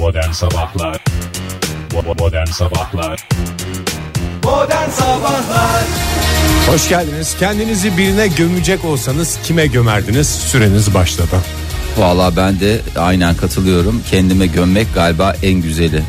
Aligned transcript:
Modern 0.00 0.32
Sabahlar 0.32 1.04
Modern 2.18 2.46
Sabahlar 2.46 3.28
Modern 4.44 4.90
Sabahlar 4.90 5.84
Hoş 6.66 6.88
geldiniz. 6.88 7.36
Kendinizi 7.38 7.96
birine 7.96 8.28
gömecek 8.28 8.84
olsanız 8.84 9.38
kime 9.44 9.66
gömerdiniz? 9.66 10.28
Süreniz 10.28 10.94
başladı. 10.94 11.36
Valla 11.98 12.36
ben 12.36 12.60
de 12.60 12.80
aynen 12.98 13.34
katılıyorum. 13.34 14.02
Kendime 14.10 14.46
gömmek 14.46 14.94
galiba 14.94 15.34
en 15.42 15.54
güzeli. 15.54 16.02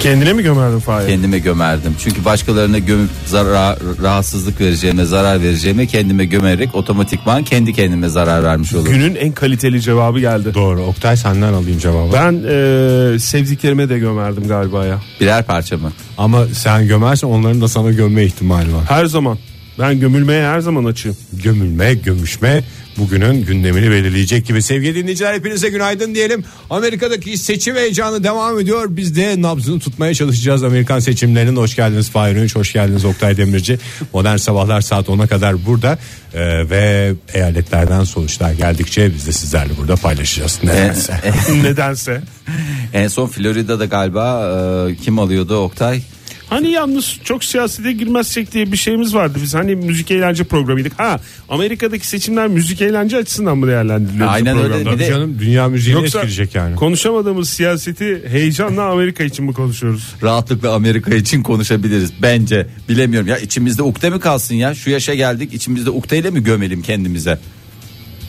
Kendine 0.00 0.32
mi 0.32 0.42
gömerdin 0.42 0.78
Fahir? 0.78 1.08
Kendime 1.08 1.38
gömerdim. 1.38 1.94
Çünkü 1.98 2.24
başkalarına 2.24 2.78
gömüp 2.78 3.10
zarar, 3.26 3.78
rahatsızlık 4.02 4.60
vereceğime, 4.60 5.04
zarar 5.04 5.42
vereceğime 5.42 5.86
kendime 5.86 6.24
gömerek 6.24 6.74
otomatikman 6.74 7.44
kendi 7.44 7.72
kendime 7.72 8.08
zarar 8.08 8.42
vermiş 8.42 8.74
olurum. 8.74 8.92
Günün 8.92 9.14
en 9.14 9.32
kaliteli 9.32 9.80
cevabı 9.80 10.20
geldi. 10.20 10.54
Doğru. 10.54 10.82
Oktay 10.82 11.16
senden 11.16 11.52
alayım 11.52 11.78
cevabı. 11.78 12.12
Ben 12.12 12.32
e, 12.32 13.18
sevdiklerime 13.18 13.88
de 13.88 13.98
gömerdim 13.98 14.48
galiba 14.48 14.86
ya. 14.86 15.00
Birer 15.20 15.42
parça 15.44 15.76
mı? 15.76 15.92
Ama 16.18 16.46
sen 16.52 16.86
gömersen 16.86 17.28
onların 17.28 17.60
da 17.60 17.68
sana 17.68 17.90
gömme 17.90 18.24
ihtimali 18.24 18.74
var. 18.74 18.84
Her 18.88 19.06
zaman. 19.06 19.38
Ben 19.78 20.00
gömülmeye 20.00 20.46
her 20.46 20.60
zaman 20.60 20.84
açığım. 20.84 21.16
Gömülme, 21.32 21.94
gömüşme 21.94 22.64
bugünün 22.98 23.46
gündemini 23.46 23.90
belirleyecek 23.90 24.46
gibi. 24.46 24.62
Sevgili 24.62 24.94
dinleyiciler 24.94 25.34
hepinize 25.34 25.68
günaydın 25.68 26.14
diyelim. 26.14 26.44
Amerika'daki 26.70 27.38
seçim 27.38 27.76
heyecanı 27.76 28.24
devam 28.24 28.60
ediyor. 28.60 28.86
Biz 28.90 29.16
de 29.16 29.42
nabzını 29.42 29.80
tutmaya 29.80 30.14
çalışacağız 30.14 30.62
Amerikan 30.62 30.98
seçimlerinin. 30.98 31.56
Hoş 31.56 31.76
geldiniz 31.76 32.10
Fahir 32.10 32.36
Önç, 32.36 32.56
hoş 32.56 32.72
geldiniz 32.72 33.04
Oktay 33.04 33.36
Demirci. 33.36 33.78
Modern 34.12 34.36
Sabahlar 34.36 34.80
saat 34.80 35.08
10'a 35.08 35.26
kadar 35.26 35.66
burada 35.66 35.98
Ee, 36.34 36.70
ve 36.70 37.14
eyaletlerden 37.34 38.04
sonuçlar 38.04 38.52
geldikçe 38.52 39.14
biz 39.14 39.26
de 39.26 39.32
sizlerle 39.32 39.72
burada 39.78 39.96
paylaşacağız. 39.96 40.60
Nedense. 40.62 41.20
Nedense. 41.62 42.22
En 42.92 43.08
son 43.08 43.26
Florida'da 43.26 43.84
galiba 43.84 44.50
e, 44.90 44.94
kim 44.96 45.18
alıyordu 45.18 45.56
Oktay? 45.56 46.02
Hani 46.50 46.70
yalnız 46.70 47.18
çok 47.24 47.44
siyasete 47.44 47.92
girmezsek 47.92 48.52
diye 48.52 48.72
bir 48.72 48.76
şeyimiz 48.76 49.14
vardı. 49.14 49.38
Biz 49.42 49.54
hani 49.54 49.76
müzik 49.76 50.10
eğlence 50.10 50.44
programıydık. 50.44 50.98
Ha 50.98 51.20
Amerika'daki 51.48 52.06
seçimler 52.06 52.48
müzik 52.48 52.82
eğlence 52.82 53.16
açısından 53.16 53.58
mı 53.58 53.66
değerlendiriliyor? 53.66 54.28
Aynen 54.28 54.58
öyle. 54.58 54.90
Bir 54.92 54.98
de- 54.98 55.06
Canım 55.08 55.36
dünya 55.40 55.68
müziğini 55.68 56.00
Yoksa 56.00 56.18
etkileyecek 56.18 56.54
yani. 56.54 56.76
konuşamadığımız 56.76 57.48
siyaseti 57.48 58.22
heyecanla 58.28 58.82
Amerika 58.84 59.24
için 59.24 59.44
mi 59.44 59.52
konuşuyoruz? 59.52 60.14
Rahatlıkla 60.22 60.72
Amerika 60.74 61.14
için 61.14 61.42
konuşabiliriz 61.42 62.12
bence. 62.22 62.66
Bilemiyorum 62.88 63.28
ya 63.28 63.38
içimizde 63.38 63.82
ukde 63.82 64.10
mi 64.10 64.20
kalsın 64.20 64.54
ya? 64.54 64.74
Şu 64.74 64.90
yaşa 64.90 65.14
geldik 65.14 65.54
içimizde 65.54 65.90
ukdeyle 65.90 66.30
mi 66.30 66.42
gömelim 66.44 66.82
kendimize? 66.82 67.38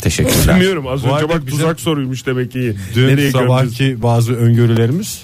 Teşekkürler. 0.01 0.55
Bilmiyorum 0.55 0.87
az 0.87 1.03
Bu 1.03 1.05
önce 1.07 1.15
arada 1.15 1.29
bak 1.29 1.45
bizim- 1.47 1.59
tuzak 1.59 1.79
soruymuş 1.79 2.25
demek 2.25 2.51
ki. 2.51 2.59
Dün 2.95 3.01
Nereye 3.01 3.07
gömeceğiz? 3.15 3.31
sabahki 3.33 4.01
bazı 4.03 4.33
öngörülerimiz 4.35 5.21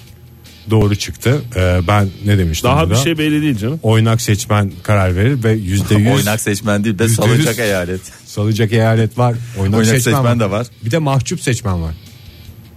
doğru 0.70 0.96
çıktı. 0.96 1.42
Ee, 1.56 1.80
ben 1.88 2.08
ne 2.26 2.38
demiştim? 2.38 2.70
Daha 2.70 2.84
bir 2.84 2.90
burada? 2.90 3.02
şey 3.02 3.18
belli 3.18 3.42
değil 3.42 3.56
canım. 3.56 3.80
Oynak 3.82 4.22
seçmen 4.22 4.72
karar 4.82 5.16
verir 5.16 5.44
ve 5.44 5.52
yüzde 5.52 5.94
yüz 5.94 6.08
Oynak 6.16 6.40
seçmen 6.40 6.84
değil 6.84 6.98
de 6.98 7.04
yüz- 7.04 7.58
eyalet. 7.58 8.00
salacak 8.26 8.72
eyalet 8.72 9.18
var. 9.18 9.34
Oynak, 9.58 9.74
Oynak 9.78 9.86
seçmen, 9.86 9.98
seçmen 10.12 10.24
var. 10.24 10.40
de 10.40 10.50
var. 10.50 10.66
Bir 10.84 10.90
de 10.90 10.98
mahcup 10.98 11.42
seçmen 11.42 11.82
var. 11.82 11.94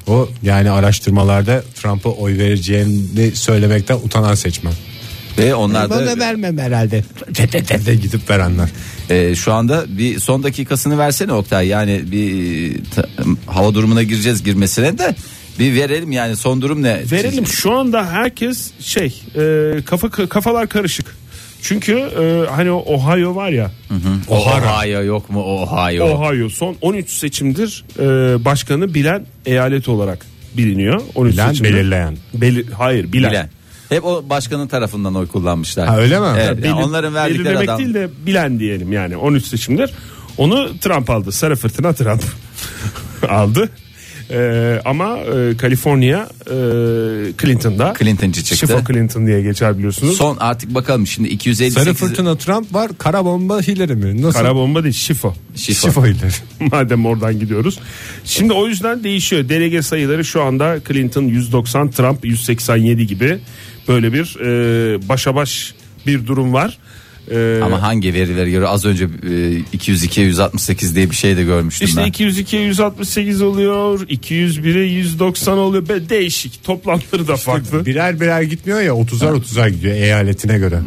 O 0.08 0.30
yani 0.44 0.72
araştırmalarda 0.72 1.64
Trump'a 1.76 2.10
oy 2.10 2.38
vereceğini 2.38 3.32
söylemekten 3.36 3.96
utanan 3.96 4.36
seçmen. 4.36 4.74
Ve 5.38 5.56
onlar 5.56 5.90
da 5.90 6.20
vermem 6.20 6.58
herhalde. 6.58 7.04
de 7.86 7.96
gidip 7.96 8.30
verenler. 8.30 8.70
e, 9.10 9.36
şu 9.36 9.54
anda 9.54 9.86
bir 9.98 10.20
son 10.20 10.44
dakikasını 10.44 10.98
versene 10.98 11.34
Oktay. 11.34 11.68
Yani 11.68 12.02
bir 12.12 12.74
ta- 12.96 13.10
hava 13.46 13.74
durumuna 13.74 14.04
gireceğiz 14.04 14.44
girmesine 14.44 14.98
de 14.98 15.16
bir 15.60 15.76
verelim 15.76 16.12
yani 16.12 16.36
son 16.36 16.62
durum 16.62 16.84
ne? 16.84 17.04
Verelim 17.12 17.48
şu 17.48 17.74
anda 17.74 18.06
herkes 18.12 18.72
şey 18.80 19.22
e, 19.36 19.72
kafa 19.86 20.10
kafalar 20.10 20.70
karışık. 20.70 21.16
Çünkü 21.62 21.94
e, 21.94 22.50
hani 22.52 22.72
o 22.72 22.78
Ohio 22.96 23.36
var 23.36 23.50
ya 23.50 23.72
Ohio 24.30 25.04
yok 25.04 25.30
mu 25.30 25.44
Ohio? 25.44 26.06
Ohio 26.06 26.50
son 26.50 26.76
13 26.82 27.10
seçimdir 27.10 27.86
e, 28.00 28.04
başkanı 28.46 28.94
bilen 28.94 29.26
eyalet 29.46 29.90
olarak 29.90 30.26
biliniyor. 30.58 31.02
13 31.16 31.34
Bilen 31.34 31.48
seçimdir. 31.50 31.74
belirleyen. 31.74 32.18
Beli- 32.34 32.72
hayır 32.72 33.12
bilen. 33.14 33.32
Bilen. 33.32 33.50
Hep 33.90 34.06
o 34.06 34.30
başkanın 34.30 34.68
tarafından 34.68 35.16
oy 35.16 35.28
kullanmışlar. 35.28 35.88
Ha, 35.88 35.98
öyle 35.98 36.20
mi? 36.20 36.26
Evet, 36.36 36.46
yani 36.48 36.62
Belir- 36.62 36.84
onların 36.84 37.16
verdikleri 37.16 37.46
belirlemek 37.46 37.70
adam. 37.70 37.80
değil 37.80 37.94
de 37.94 38.10
bilen 38.26 38.60
diyelim 38.60 38.92
yani 38.92 39.18
13 39.18 39.46
seçimdir. 39.46 39.92
Onu 40.38 40.80
Trump 40.80 41.10
aldı. 41.10 41.32
Sarı 41.32 41.56
fırtına 41.56 41.94
Trump 41.94 42.24
aldı. 43.30 43.70
E, 44.32 44.82
ama 44.86 45.18
e, 45.18 45.58
Kaliforniya 45.58 46.30
e, 46.46 46.56
Clinton'da. 47.42 47.94
Clinton'cı 48.00 48.44
çıktı. 48.44 48.68
Şifo 48.68 48.84
Clinton 48.88 49.28
diye 49.28 49.42
geçer 49.42 49.78
biliyorsunuz. 49.78 50.18
Son 50.18 50.38
artık 50.40 50.76
bakalım 50.76 51.08
şimdi 51.08 51.30
258 51.30 51.84
Sarı 51.84 51.94
fırtına 51.94 52.38
Trump 52.38 52.74
var. 52.74 52.92
Kara 52.98 53.26
bomba 53.26 53.62
Hillary 53.62 53.94
mi? 53.94 54.22
Nasıl? 54.22 54.40
Kara 54.40 54.56
bomba 54.56 54.84
değil 54.84 54.94
şifo. 54.94 55.34
Şifo. 55.56 55.88
Şifo 55.88 56.06
Hillary. 56.06 56.34
Madem 56.72 57.06
oradan 57.06 57.40
gidiyoruz. 57.40 57.80
Şimdi 58.26 58.54
o 58.54 58.68
yüzden 58.68 59.04
değişiyor. 59.04 59.50
Delege 59.50 59.82
sayıları 59.82 60.26
şu 60.26 60.44
anda 60.44 60.78
Clinton 60.88 61.24
190, 61.24 61.92
Trump 61.92 62.26
187 62.26 63.08
gibi 63.08 63.40
böyle 63.88 64.14
bir 64.14 64.38
e, 64.40 65.10
başa 65.10 65.36
baş 65.36 65.74
bir 66.08 66.28
durum 66.28 66.54
var. 66.54 66.78
E, 67.32 67.60
Ama 67.64 67.82
hangi 67.82 68.14
verilere 68.14 68.52
göre 68.52 68.68
az 68.68 68.86
önce 68.86 69.08
e, 69.30 69.56
202 69.74 70.22
168 70.22 70.96
diye 70.96 71.10
bir 71.12 71.16
şey 71.16 71.38
de 71.38 71.44
görmüştüm 71.44 71.88
işte 71.88 72.02
ben. 72.02 72.08
202'ye 72.08 72.62
168 72.62 73.42
oluyor, 73.42 74.00
201'e 74.00 74.84
190 74.84 75.58
oluyor. 75.58 75.90
Be- 75.90 76.10
Değişik. 76.10 76.64
Toplamları 76.64 77.28
da 77.28 77.36
farklı. 77.36 77.86
Birer 77.86 78.20
birer 78.22 78.42
gitmiyor 78.42 78.82
ya 78.82 78.92
30'ar 78.92 79.42
30'ar 79.42 79.70
gidiyor 79.70 79.94
eyaletine 79.96 80.58
göre. 80.58 80.80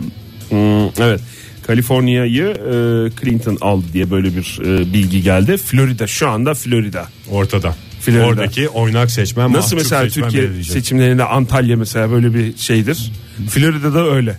Hmm, 0.48 0.84
evet. 1.04 1.20
Kaliforniya'yı 1.66 2.44
e, 2.46 2.72
Clinton 3.20 3.58
aldı 3.60 3.84
diye 3.92 4.10
böyle 4.10 4.28
bir 4.36 4.58
e, 4.64 4.92
bilgi 4.92 5.22
geldi. 5.22 5.56
Florida 5.56 6.06
şu 6.06 6.28
anda 6.28 6.54
Florida. 6.54 7.08
Ortada. 7.30 7.74
Florida. 8.00 8.26
Oradaki 8.26 8.68
oynak 8.68 9.10
seçmen 9.10 9.52
Nasıl 9.52 9.76
mesela 9.76 10.02
seçmen 10.04 10.24
Türkiye 10.24 10.42
belirleyecek. 10.42 10.72
seçimlerinde 10.72 11.24
Antalya 11.24 11.76
mesela 11.76 12.10
böyle 12.10 12.34
bir 12.34 12.56
şeydir. 12.56 13.12
Florida'da 13.50 14.10
öyle. 14.10 14.38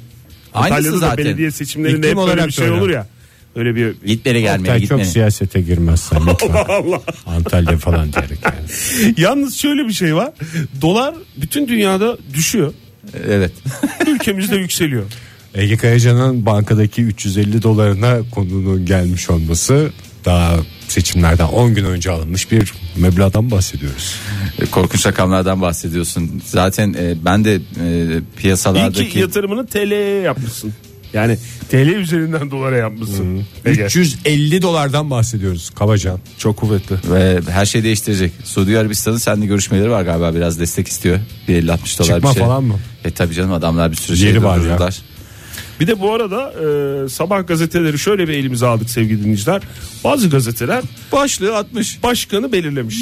Aynısı 0.54 0.76
Antalya'da 0.76 0.96
da 0.96 1.00
zaten. 1.00 1.26
belediye 1.26 1.52
seçimlerinde 1.52 1.98
İklim 1.98 2.10
hep 2.10 2.18
böyle 2.18 2.32
olarak 2.32 2.48
bir 2.48 2.52
şey 2.54 2.66
da 2.66 2.70
öyle. 2.72 2.82
olur 2.82 2.90
ya. 2.90 3.08
Öyle 3.56 3.76
bir 3.76 3.96
Gitmeli 4.06 4.42
gelmeli 4.42 4.72
Oktay 4.72 4.86
çok 4.88 5.06
siyasete 5.06 5.62
girmezsen 5.62 6.22
lütfen. 6.28 6.66
Allah. 6.68 7.02
Antalya 7.26 7.78
falan 7.78 8.14
diyerek 8.14 8.40
yani. 8.44 9.14
Yalnız 9.18 9.56
şöyle 9.56 9.88
bir 9.88 9.94
şey 9.94 10.16
var. 10.16 10.32
Dolar 10.82 11.16
bütün 11.38 11.68
dünyada 11.68 12.18
düşüyor. 12.34 12.74
Evet. 13.28 13.52
Ülkemizde 14.08 14.56
yükseliyor. 14.56 15.04
Ege 15.56 15.78
Kayacan'ın 15.78 16.46
bankadaki 16.46 17.02
350 17.04 17.64
dolarına 17.64 18.18
konunun 18.32 18.86
gelmiş 18.86 19.30
olması 19.30 19.90
daha 20.25 20.56
seçimlerden 20.88 21.46
10 21.46 21.74
gün 21.75 21.85
önce 21.85 22.12
alınmış 22.12 22.52
bir 22.52 22.74
meblağdan 22.96 23.52
bahsediyoruz. 23.52 24.16
E, 24.59 24.66
Korkunç 24.66 25.07
rakamlardan 25.07 25.62
bahsediyorsun. 25.62 26.41
Zaten 26.46 26.96
e, 27.00 27.16
ben 27.25 27.46
de 27.46 27.56
e, 27.56 27.59
İyi 27.59 28.22
piyasalardaki 28.38 29.09
ki 29.09 29.19
yatırımını 29.19 29.68
TL'ye 29.68 30.22
yapmışsın. 30.22 30.74
Yani 31.13 31.38
TL 31.69 31.75
üzerinden 31.75 32.52
dolara 32.52 32.78
yapmışsın. 32.78 33.44
Ege. 33.66 33.85
350 33.85 34.62
dolardan 34.62 35.09
bahsediyoruz 35.09 35.69
kabaca. 35.69 36.18
Çok 36.38 36.58
kuvvetli. 36.58 36.96
ve 37.12 37.40
her 37.50 37.66
şey 37.66 37.84
değiştirecek. 37.84 38.31
Suudi 38.44 38.79
Arabistan'ın 38.79 39.18
seninle 39.18 39.46
görüşmeleri 39.46 39.90
var 39.90 40.02
galiba 40.03 40.35
biraz 40.35 40.59
destek 40.59 40.88
istiyor. 40.88 41.19
Bir 41.47 41.63
50-60 41.63 42.00
dolar 42.00 42.08
Çıkma 42.08 42.29
bir 42.29 42.35
şey. 42.35 42.44
falan 42.44 42.63
mı? 42.63 42.79
E 43.06 43.12
tabii 43.12 43.34
canım 43.34 43.52
adamlar 43.53 43.91
bir 43.91 43.96
sürü 43.97 44.18
şey 44.18 44.28
Yeri 44.28 44.44
var 44.44 44.58
ya. 44.58 44.90
Bir 45.79 45.88
de 45.88 46.00
bu 46.00 46.13
arada 46.13 46.53
e, 47.06 47.09
sabah 47.09 47.47
gazeteleri 47.47 48.00
şöyle 48.00 48.28
bir 48.28 48.34
elimize 48.34 48.66
aldık 48.66 48.90
sevgili 48.90 49.19
dinleyiciler. 49.22 49.62
Bazı 50.03 50.29
gazeteler 50.29 50.84
Başlığı 51.12 51.57
atmış. 51.57 52.03
başkanı 52.03 52.51
belirlemiş. 52.51 52.95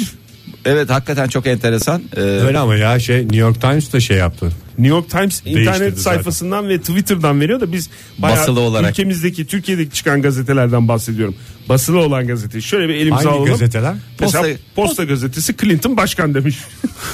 Evet 0.64 0.90
hakikaten 0.90 1.28
çok 1.28 1.46
enteresan. 1.46 2.02
Ee, 2.16 2.20
Öyle 2.20 2.58
ama 2.58 2.76
ya 2.76 2.98
şey 2.98 3.18
New 3.22 3.36
York 3.36 3.60
Times 3.60 3.92
da 3.92 4.00
şey 4.00 4.16
yaptı. 4.16 4.46
New 4.78 4.88
York 4.96 5.10
Times 5.10 5.44
Değiştirdi 5.44 5.60
internet 5.68 5.98
zaten. 5.98 6.14
sayfasından 6.16 6.68
ve 6.68 6.78
Twitter'dan 6.80 7.40
veriyor 7.40 7.60
da 7.60 7.72
biz 7.72 7.90
Basılı 8.18 8.60
olarak. 8.60 8.90
ülkemizdeki 8.90 9.46
Türkiye'deki 9.46 9.90
çıkan 9.94 10.22
gazetelerden 10.22 10.88
bahsediyorum. 10.88 11.34
Basılı 11.68 11.98
olan 11.98 12.26
gazete. 12.26 12.60
Şöyle 12.60 12.88
bir 12.88 12.94
elimize 12.94 13.14
Hangi 13.24 13.28
alalım. 13.28 13.46
gazeteler? 13.46 13.94
Mesela 14.20 14.44
Posta- 14.48 14.56
Posta, 14.76 15.04
gazetesi 15.04 15.56
Clinton 15.56 15.96
başkan 15.96 16.34
demiş. 16.34 16.58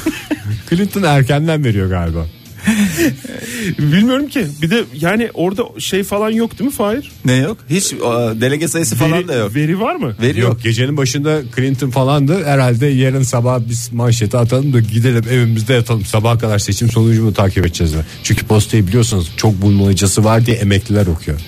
Clinton 0.71 1.03
erkenden 1.03 1.65
veriyor 1.65 1.91
galiba. 1.91 2.27
Bilmiyorum 3.79 4.29
ki. 4.29 4.47
Bir 4.63 4.71
de 4.71 4.85
yani 5.01 5.31
orada 5.35 5.63
şey 5.79 6.03
falan 6.05 6.31
yok 6.31 6.59
değil 6.59 6.71
mi 6.71 6.77
Fahir? 6.77 7.13
ne 7.25 7.37
yok? 7.37 7.57
Hiç 7.71 7.93
e, 7.93 7.97
delege 8.41 8.69
sayısı 8.69 8.97
falan 8.97 9.13
Veri, 9.13 9.29
da 9.29 9.35
yok. 9.35 9.55
veri 9.55 9.81
var 9.81 9.95
mı? 9.97 10.15
Veri 10.23 10.41
Yok 10.41 10.49
yok. 10.53 10.63
gecenin 10.63 10.97
başında 10.97 11.41
Clinton 11.57 11.91
falandı. 11.91 12.45
Herhalde 12.45 12.87
yarın 12.87 13.23
sabah 13.23 13.61
biz 13.69 13.93
manşeti 13.93 14.37
atalım 14.37 14.73
da 14.73 14.81
gidelim 14.81 15.25
evimizde 15.31 15.73
yatalım. 15.75 16.05
Sabaha 16.05 16.39
kadar 16.39 16.59
seçim 16.59 16.91
sonucunu 16.91 17.35
takip 17.35 17.67
edeceğiz. 17.67 17.95
mi? 17.95 18.01
Çünkü 18.23 18.47
postayı 18.47 18.87
biliyorsunuz 18.87 19.31
çok 19.37 19.63
bulmalıcası 19.63 20.25
var 20.25 20.47
diye 20.47 20.57
emekliler 20.57 21.07
okuyor. 21.07 21.41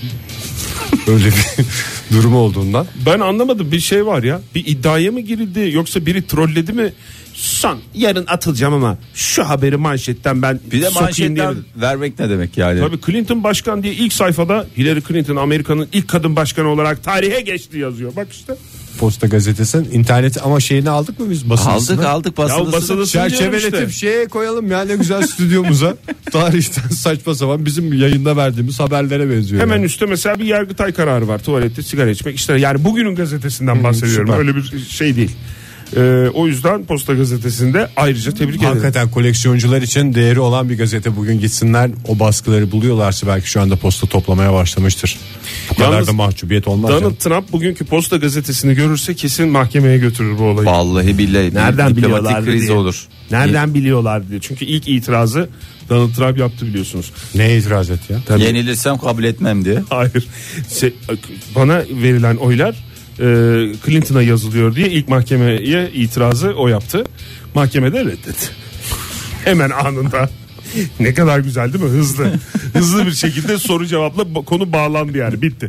Öyle 1.08 1.26
bir 1.26 1.36
durum 2.16 2.34
olduğundan. 2.36 2.86
Ben 3.06 3.20
anlamadım 3.20 3.72
bir 3.72 3.80
şey 3.80 4.06
var 4.06 4.22
ya. 4.22 4.40
Bir 4.54 4.66
iddiaya 4.66 5.12
mı 5.12 5.20
girildi 5.20 5.70
yoksa 5.72 6.06
biri 6.06 6.26
trolledi 6.26 6.72
mi? 6.72 6.92
Son 7.34 7.78
yarın 7.94 8.24
atılacağım 8.26 8.74
ama 8.74 8.98
şu 9.14 9.44
haberi 9.48 9.76
manşetten 9.76 10.42
ben 10.42 10.60
Bir 10.72 10.82
de 10.82 10.90
sokayım 10.90 11.36
diye. 11.36 11.46
manşetten 11.46 11.64
vermek 11.82 12.18
ne 12.18 12.30
demek 12.30 12.58
yani? 12.58 12.80
Tabii 12.80 13.00
Clinton 13.06 13.44
başkan 13.44 13.82
diye 13.82 13.94
ilk 13.94 14.12
sayfada 14.12 14.66
Hillary 14.78 15.00
Clinton 15.08 15.36
Amerika'nın 15.36 15.88
ilk 15.92 16.08
kadın 16.08 16.36
başkanı 16.36 16.68
olarak 16.68 17.04
tarihe 17.04 17.40
geçti 17.40 17.78
yazıyor. 17.78 18.16
Bak 18.16 18.28
işte. 18.32 18.54
Posta 18.98 19.26
gazetesinin 19.26 19.90
interneti 19.92 20.40
ama 20.40 20.60
şeyini 20.60 20.90
aldık 20.90 21.20
mı 21.20 21.30
biz 21.30 21.50
basılısını? 21.50 21.96
Aldık 21.96 22.06
aldık 22.06 22.38
Ya 22.38 22.44
basılısını. 22.44 22.72
basılı 22.72 23.06
Çerçeveletip 23.06 23.88
işte. 23.90 23.90
şeye 23.90 24.26
koyalım 24.28 24.70
ya 24.70 24.84
ne 24.84 24.96
güzel 24.96 25.22
stüdyomuza. 25.26 25.96
Tarihten 26.32 26.88
saçma 26.88 27.34
sapan 27.34 27.64
bizim 27.66 27.92
yayında 27.92 28.36
verdiğimiz 28.36 28.80
haberlere 28.80 29.30
benziyor. 29.30 29.62
Hemen 29.62 29.76
yani. 29.76 29.84
üstte 29.86 30.06
mesela 30.06 30.38
bir 30.38 30.44
yargıtay 30.44 30.92
kararı 30.92 31.28
var. 31.28 31.38
Tuvalette 31.42 31.82
sigara 31.82 32.10
içmek 32.10 32.36
işte 32.36 32.58
yani 32.58 32.84
bugünün 32.84 33.14
gazetesinden 33.14 33.84
bahsediyorum. 33.84 34.30
Öyle 34.38 34.56
bir 34.56 34.78
şey 34.88 35.16
değil. 35.16 35.30
Ee, 35.96 36.28
o 36.34 36.46
yüzden 36.46 36.84
Posta 36.84 37.14
Gazetesi'nde 37.14 37.88
ayrıca 37.96 38.32
tebrik 38.32 38.56
ederim. 38.56 38.68
Hakikaten 38.68 39.10
koleksiyoncular 39.10 39.82
için 39.82 40.14
değeri 40.14 40.40
olan 40.40 40.68
bir 40.68 40.78
gazete 40.78 41.16
bugün 41.16 41.40
gitsinler 41.40 41.90
o 42.08 42.18
baskıları 42.18 42.72
buluyorlarsa 42.72 43.26
belki 43.26 43.50
şu 43.50 43.60
anda 43.60 43.76
posta 43.76 44.06
toplamaya 44.06 44.52
başlamıştır. 44.52 45.18
Bu 45.70 45.74
kadar 45.74 45.92
Yalnız 45.92 46.08
da 46.08 46.12
mahcubiyet 46.12 46.68
olmaz. 46.68 46.90
Donald 46.90 47.00
canım. 47.00 47.16
Trump 47.16 47.52
bugünkü 47.52 47.84
Posta 47.84 48.16
Gazetesi'ni 48.16 48.74
görürse 48.74 49.14
kesin 49.14 49.48
mahkemeye 49.48 49.98
götürür 49.98 50.38
bu 50.38 50.42
olayı. 50.42 50.66
Vallahi 50.66 51.18
billahi. 51.18 51.54
Nereden 51.54 51.72
diplomatik 51.72 51.96
biliyorlardı 51.96 52.46
kriz 52.46 52.62
diye. 52.62 52.72
olur. 52.72 53.06
Nereden 53.30 53.74
biliyorlar 53.74 54.28
diye. 54.28 54.40
Çünkü 54.40 54.64
ilk 54.64 54.88
itirazı 54.88 55.48
Donald 55.88 56.14
Trump 56.14 56.38
yaptı 56.38 56.66
biliyorsunuz. 56.66 57.12
Neye 57.34 57.58
itiraz 57.58 57.90
et 57.90 58.00
ya? 58.10 58.36
Yenilirsem 58.38 58.98
kabul 58.98 59.24
etmem 59.24 59.64
diye. 59.64 59.82
Hayır. 59.90 60.26
Se- 60.70 60.92
bana 61.54 61.82
verilen 62.02 62.36
oylar 62.36 62.70
e, 62.70 62.76
Clinton'a 63.86 64.22
yazılıyor 64.22 64.74
diye 64.74 64.88
ilk 64.88 65.08
mahkemeye 65.08 65.90
itirazı 65.94 66.54
o 66.56 66.68
yaptı. 66.68 67.04
Mahkemede 67.54 68.04
reddetti. 68.04 68.50
Hemen 69.44 69.70
anında. 69.70 70.30
Ne 71.00 71.14
kadar 71.14 71.38
güzel 71.38 71.72
değil 71.72 71.84
mi? 71.84 71.90
Hızlı. 71.90 72.32
Hızlı 72.72 73.06
bir 73.06 73.12
şekilde 73.12 73.58
soru 73.58 73.86
cevapla 73.86 74.44
konu 74.44 74.72
bağlandı 74.72 75.18
yani 75.18 75.42
bitti. 75.42 75.68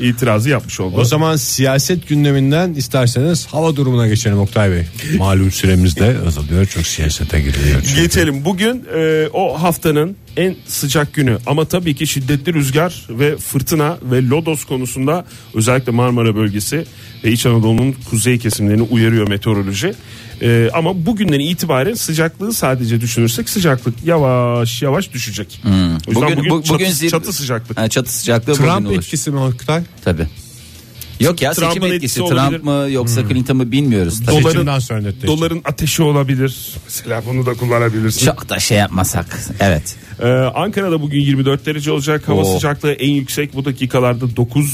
İtirazı 0.00 0.48
yapmış 0.50 0.80
oldu. 0.80 0.96
O 0.96 1.04
zaman 1.04 1.36
siyaset 1.36 2.08
gündeminden 2.08 2.74
isterseniz 2.74 3.46
hava 3.46 3.76
durumuna 3.76 4.08
geçelim 4.08 4.38
Oktay 4.38 4.70
Bey. 4.70 4.82
Malum 5.18 5.50
süremiz 5.50 5.96
de 5.96 6.16
azalıyor 6.26 6.66
çok 6.66 6.86
siyasete 6.86 7.40
giriliyor. 7.40 7.82
çünkü. 7.82 8.02
Geçelim. 8.02 8.44
Bugün 8.44 8.84
e, 8.96 9.28
o 9.32 9.62
haftanın 9.62 10.16
en 10.36 10.56
sıcak 10.66 11.14
günü 11.14 11.38
ama 11.46 11.64
tabii 11.64 11.94
ki 11.94 12.06
şiddetli 12.06 12.54
rüzgar 12.54 13.06
ve 13.10 13.36
fırtına 13.36 13.98
ve 14.02 14.26
lodos 14.28 14.64
konusunda 14.64 15.26
özellikle 15.54 15.92
Marmara 15.92 16.36
bölgesi 16.36 16.84
ve 17.24 17.32
İç 17.32 17.46
Anadolu'nun 17.46 17.94
kuzey 18.10 18.38
kesimlerini 18.38 18.82
uyarıyor 18.82 19.28
meteoroloji. 19.28 19.94
E, 20.42 20.70
ama 20.74 21.06
bugünden 21.06 21.40
itibaren 21.40 21.94
sıcaklığı 21.94 22.52
sadece 22.52 23.00
düşünürsek 23.00 23.48
sıcaklık 23.48 23.94
yavaş 24.04 24.82
yavaş 24.82 25.12
düşecek. 25.12 25.62
O 26.06 26.10
yüzden 26.10 26.36
bugün, 26.36 26.50
bu- 26.50 26.62
çatı, 26.62 26.84
zir- 26.84 27.10
çatı 27.10 27.32
sıcaklık. 27.32 27.78
Ha, 27.78 27.88
çatı 27.88 28.12
sıcaklığı 28.18 28.52
bugün 28.52 28.64
Trump 28.64 28.86
olur. 28.86 28.96
etkisi 28.96 29.30
mi 29.30 29.38
Oktay? 29.38 29.82
Tabii. 30.04 30.26
Yok 31.20 31.42
ya 31.42 31.52
Trump'ın 31.52 31.74
seçim 31.80 31.92
etkisi 31.92 32.22
olabilir. 32.22 32.40
Trump 32.58 32.64
mı 32.64 32.86
yoksa 32.90 33.28
Clinton 33.28 33.56
mı 33.56 33.72
bilmiyoruz. 33.72 34.20
Tabii. 34.26 34.36
Doların- 34.36 34.52
Seçimden 34.52 34.78
sonra 34.78 34.98
netleşecek. 35.00 35.26
Doların 35.30 35.60
ateşi 35.64 36.02
olabilir. 36.02 36.56
Mesela 36.84 37.22
bunu 37.26 37.46
da 37.46 37.54
kullanabilirsin. 37.54 38.26
Çok 38.26 38.48
da 38.48 38.58
şey 38.58 38.78
yapmasak. 38.78 39.40
Evet. 39.60 39.96
Ee, 40.22 40.26
Ankara'da 40.54 41.00
bugün 41.02 41.20
24 41.20 41.66
derece 41.66 41.92
olacak. 41.92 42.28
Hava 42.28 42.40
Oo. 42.40 42.54
sıcaklığı 42.54 42.92
en 42.92 43.10
yüksek 43.10 43.54
bu 43.54 43.64
dakikalarda 43.64 44.36
9 44.36 44.66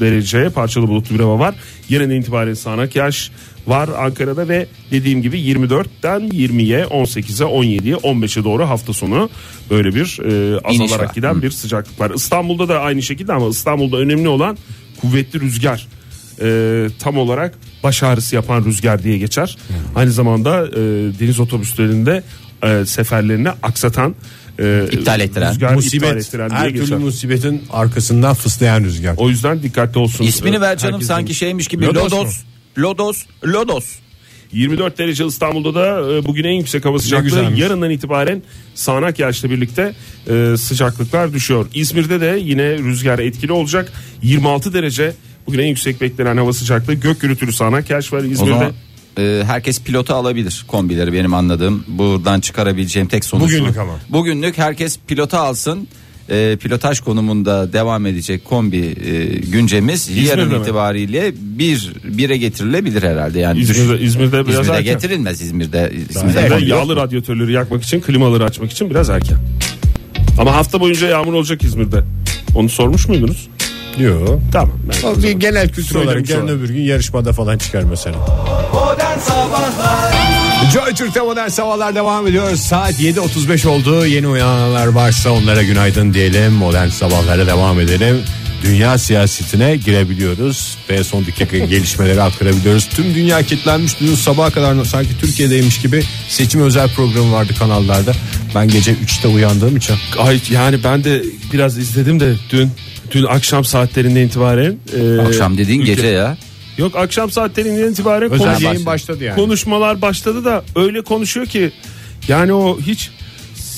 derece. 0.00 0.48
Parçalı 0.50 0.88
bulutlu 0.88 1.14
bir 1.14 1.20
hava 1.20 1.38
var. 1.38 1.54
Yarın 1.88 2.10
itibaren 2.10 2.54
sağanak 2.54 2.96
yağış 2.96 3.30
var 3.66 3.88
Ankara'da 3.98 4.48
ve 4.48 4.66
dediğim 4.90 5.22
gibi 5.22 5.40
24'ten 5.40 6.20
20'ye, 6.20 6.84
18'e, 6.84 7.44
17'ye, 7.46 7.94
15'e 7.94 8.44
doğru 8.44 8.68
hafta 8.68 8.92
sonu 8.92 9.30
böyle 9.70 9.94
bir 9.94 10.18
e, 10.24 10.58
İniş 10.74 10.80
azalarak 10.80 11.08
var. 11.08 11.14
giden 11.14 11.42
bir 11.42 11.50
sıcaklık 11.50 12.00
var. 12.00 12.10
İstanbul'da 12.14 12.68
da 12.68 12.80
aynı 12.80 13.02
şekilde 13.02 13.32
ama 13.32 13.48
İstanbul'da 13.48 13.96
önemli 13.96 14.28
olan 14.28 14.56
kuvvetli 15.02 15.40
rüzgar. 15.40 15.86
Ee, 16.42 16.86
tam 16.98 17.16
olarak 17.18 17.54
baş 17.82 18.02
ağrısı 18.02 18.34
yapan 18.34 18.64
rüzgar 18.64 19.02
diye 19.02 19.18
geçer. 19.18 19.56
Aynı 19.94 20.12
zamanda 20.12 20.66
e, 20.66 20.72
deniz 21.20 21.40
otobüslerinde 21.40 22.22
e, 22.64 22.86
seferlerini 22.86 23.48
aksatan 23.50 24.14
e, 24.60 24.88
İptal 24.92 25.20
ettiren. 25.20 25.50
rüzgar 25.50 25.66
iptal 25.68 25.74
Musibet, 25.76 26.16
ettiren 26.16 26.50
diye 26.50 26.58
her 26.58 26.68
geçer. 26.68 26.86
türlü 26.86 26.98
musibetin 26.98 27.62
arkasından 27.70 28.34
fıslayan 28.34 28.84
rüzgar. 28.84 29.14
O 29.16 29.28
yüzden 29.28 29.62
dikkatli 29.62 29.98
olsun. 29.98 30.24
İsmini 30.24 30.60
ver 30.60 30.78
canım 30.78 30.94
herkesin. 30.94 31.08
sanki 31.14 31.34
şeymiş 31.34 31.68
gibi. 31.68 31.84
Lodos 31.84 32.04
Lodos. 32.12 32.24
mu? 32.24 32.32
Lodos. 32.82 33.22
Lodos. 33.44 33.84
24 34.52 34.98
derece 34.98 35.26
İstanbul'da 35.26 35.74
da 35.74 36.14
e, 36.14 36.24
bugün 36.24 36.44
en 36.44 36.52
yüksek 36.52 36.84
hava 36.84 36.98
sıcaklığı. 36.98 37.52
Yarından 37.56 37.90
itibaren 37.90 38.42
sağanak 38.74 39.18
yağışla 39.18 39.50
birlikte 39.50 39.92
e, 40.30 40.56
sıcaklıklar 40.56 41.32
düşüyor. 41.32 41.66
İzmir'de 41.74 42.20
de 42.20 42.38
yine 42.42 42.78
rüzgar 42.78 43.18
etkili 43.18 43.52
olacak. 43.52 43.92
26 44.22 44.72
derece 44.72 45.12
bugün 45.46 45.58
en 45.58 45.66
yüksek 45.66 46.00
beklenen 46.00 46.36
hava 46.36 46.52
sıcaklığı. 46.52 46.94
Gök 46.94 47.20
gürültülü 47.20 47.52
sağanak 47.52 47.90
yağış 47.90 48.12
var 48.12 48.18
O 48.18 48.24
İzmir'de. 48.24 48.50
zaman 48.50 48.72
e, 49.18 49.42
herkes 49.46 49.80
pilota 49.80 50.14
alabilir 50.14 50.64
kombileri 50.68 51.12
benim 51.12 51.34
anladığım. 51.34 51.84
Buradan 51.88 52.40
çıkarabileceğim 52.40 53.08
tek 53.08 53.24
sonuç. 53.24 53.44
Bugünlük 53.44 53.76
bu. 53.76 53.80
ama. 53.80 54.00
Bugünlük 54.08 54.58
herkes 54.58 54.98
pilota 55.06 55.40
alsın. 55.40 55.88
E, 56.30 56.56
pilotaj 56.56 57.00
konumunda 57.00 57.72
devam 57.72 58.06
edecek 58.06 58.44
kombi 58.44 58.78
e, 58.78 59.24
güncemiz 59.50 60.10
yarın 60.26 60.48
mi? 60.48 60.58
itibariyle 60.58 61.32
bir 61.36 61.92
bire 62.04 62.36
getirilebilir 62.36 63.02
herhalde 63.02 63.40
yani. 63.40 63.60
İzmir'de, 63.60 64.00
İzmir'de 64.00 64.46
biraz 64.46 64.60
İzmir'de 64.60 64.78
erken. 64.78 64.94
getirilmez 64.94 65.40
İzmir'de. 65.40 65.92
İzmir'de 65.94 66.28
İzmir'de 66.28 66.54
yok 66.54 66.68
yağlı 66.68 66.96
radyatörleri 66.96 67.52
yakmak 67.52 67.82
için, 67.82 68.00
klimaları 68.00 68.44
açmak 68.44 68.70
için 68.72 68.90
biraz 68.90 69.10
erken. 69.10 69.38
Ama 70.38 70.54
hafta 70.54 70.80
boyunca 70.80 71.08
yağmur 71.08 71.32
olacak 71.32 71.64
İzmir'de. 71.64 72.04
Onu 72.54 72.68
sormuş 72.68 73.08
muydunuz? 73.08 73.48
Diyor. 73.98 74.40
Tamam. 74.52 74.76
ben 74.88 75.08
o 75.08 75.38
genel 75.38 75.68
kültür 75.68 75.96
olarak 75.96 76.30
yarın 76.30 76.48
öbür 76.48 76.68
gün 76.68 76.82
yarışmada 76.82 77.32
falan 77.32 77.58
çıkar 77.58 77.82
mesela. 77.82 78.16
Modern 78.72 79.18
Sabahlar 79.18 80.11
Joy 80.70 80.94
Türk'te 80.94 81.20
modern 81.20 81.48
sabahlar 81.48 81.94
devam 81.94 82.26
ediyor. 82.26 82.56
Saat 82.56 83.00
7.35 83.00 83.68
oldu. 83.68 84.06
Yeni 84.06 84.28
uyananlar 84.28 84.86
varsa 84.86 85.30
onlara 85.30 85.62
günaydın 85.62 86.14
diyelim. 86.14 86.52
Modern 86.52 86.88
sabahlara 86.88 87.46
devam 87.46 87.80
edelim. 87.80 88.20
Dünya 88.64 88.98
siyasetine 88.98 89.76
girebiliyoruz 89.76 90.78
ve 90.90 91.04
son 91.04 91.26
dakika 91.26 91.58
gelişmeleri 91.66 92.22
aktarabiliyoruz. 92.22 92.88
Tüm 92.88 93.14
dünya 93.14 93.42
kilitlenmiş 93.42 94.00
dün 94.00 94.14
sabaha 94.14 94.50
kadar 94.50 94.84
sanki 94.84 95.10
Türkiye'deymiş 95.20 95.80
gibi 95.80 96.02
seçim 96.28 96.62
özel 96.62 96.88
programı 96.88 97.32
vardı 97.32 97.52
kanallarda. 97.58 98.12
Ben 98.54 98.68
gece 98.68 98.92
3'te 98.92 99.28
uyandığım 99.28 99.76
için 99.76 99.96
Ay 100.18 100.40
yani 100.50 100.84
ben 100.84 101.04
de 101.04 101.22
biraz 101.52 101.78
izledim 101.78 102.20
de 102.20 102.34
dün 102.50 102.70
dün 103.10 103.24
akşam 103.24 103.64
saatlerinden 103.64 104.20
itibaren 104.26 104.76
e, 104.98 105.20
Akşam 105.20 105.58
dediğin 105.58 105.80
ülke- 105.80 105.94
gece 105.94 106.06
ya. 106.06 106.36
Yok 106.78 106.96
akşam 106.96 107.30
saatlerinden 107.30 107.92
itibaren 107.92 108.30
özel 108.30 108.48
konuş- 108.48 108.62
yayın 108.62 108.86
başladı 108.86 109.24
yani. 109.24 109.36
konuşmalar 109.36 110.02
başladı 110.02 110.44
da 110.44 110.64
öyle 110.76 111.02
konuşuyor 111.02 111.46
ki 111.46 111.72
yani 112.28 112.52
o 112.52 112.80
hiç 112.80 113.10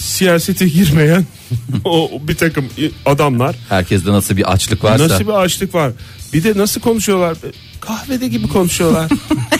siyasete 0.04 0.68
girmeyen 0.68 1.26
o 1.84 2.10
bir 2.22 2.34
takım 2.34 2.64
adamlar 3.06 3.56
Herkeste 3.68 4.10
nasıl 4.10 4.36
bir 4.36 4.52
açlık 4.52 4.84
varsa. 4.84 5.04
nasıl 5.08 5.24
bir 5.24 5.42
açlık 5.42 5.74
var. 5.74 5.92
Bir 6.32 6.44
de 6.44 6.52
nasıl 6.56 6.80
konuşuyorlar? 6.80 7.36
Kahvede 7.80 8.28
gibi 8.28 8.48
konuşuyorlar. 8.48 9.10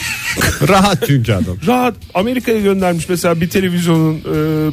rahat 0.67 1.03
çünkü 1.07 1.33
adam. 1.33 1.57
Rahat 1.67 1.95
Amerika'ya 2.13 2.61
göndermiş 2.61 3.09
mesela 3.09 3.41
bir 3.41 3.49
televizyonun 3.49 4.15
e, 4.15 4.23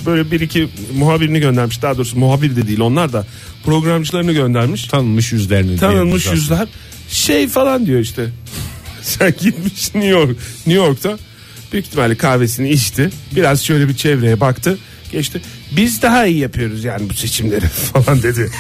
böyle 0.07 0.31
bir 0.31 0.41
iki 0.41 0.69
muhabirini 0.95 1.41
göndermiş. 1.41 1.83
Daha 1.83 1.97
doğrusu 1.97 2.19
muhabir 2.19 2.57
de 2.57 2.67
değil 2.67 2.81
onlar 2.81 3.13
da 3.13 3.27
programcılarını 3.65 4.33
göndermiş. 4.33 4.85
Tanınmış 4.85 5.33
yüzlerini. 5.33 5.77
Tanınmış 5.77 6.25
diyelim 6.25 6.41
yüzler 6.41 6.69
şey 7.13 7.49
falan 7.49 7.87
diyor 7.87 8.01
işte. 8.01 8.29
Sen 9.03 9.35
gitmiş 9.41 9.95
New 9.95 10.11
York 10.11 10.37
New 10.67 10.85
York'ta 10.85 11.19
büyük 11.73 11.87
ihtimalle 11.87 12.15
kahvesini 12.15 12.71
içti. 12.71 13.11
Biraz 13.37 13.65
şöyle 13.65 13.89
bir 13.89 13.95
çevreye 13.97 14.41
baktı. 14.41 14.79
Geçti. 15.13 15.43
Biz 15.77 16.03
daha 16.03 16.27
iyi 16.27 16.39
yapıyoruz 16.39 16.85
yani 16.85 17.11
bu 17.11 17.15
seçimleri 17.15 17.67
falan 17.93 18.23
dedi. 18.23 18.51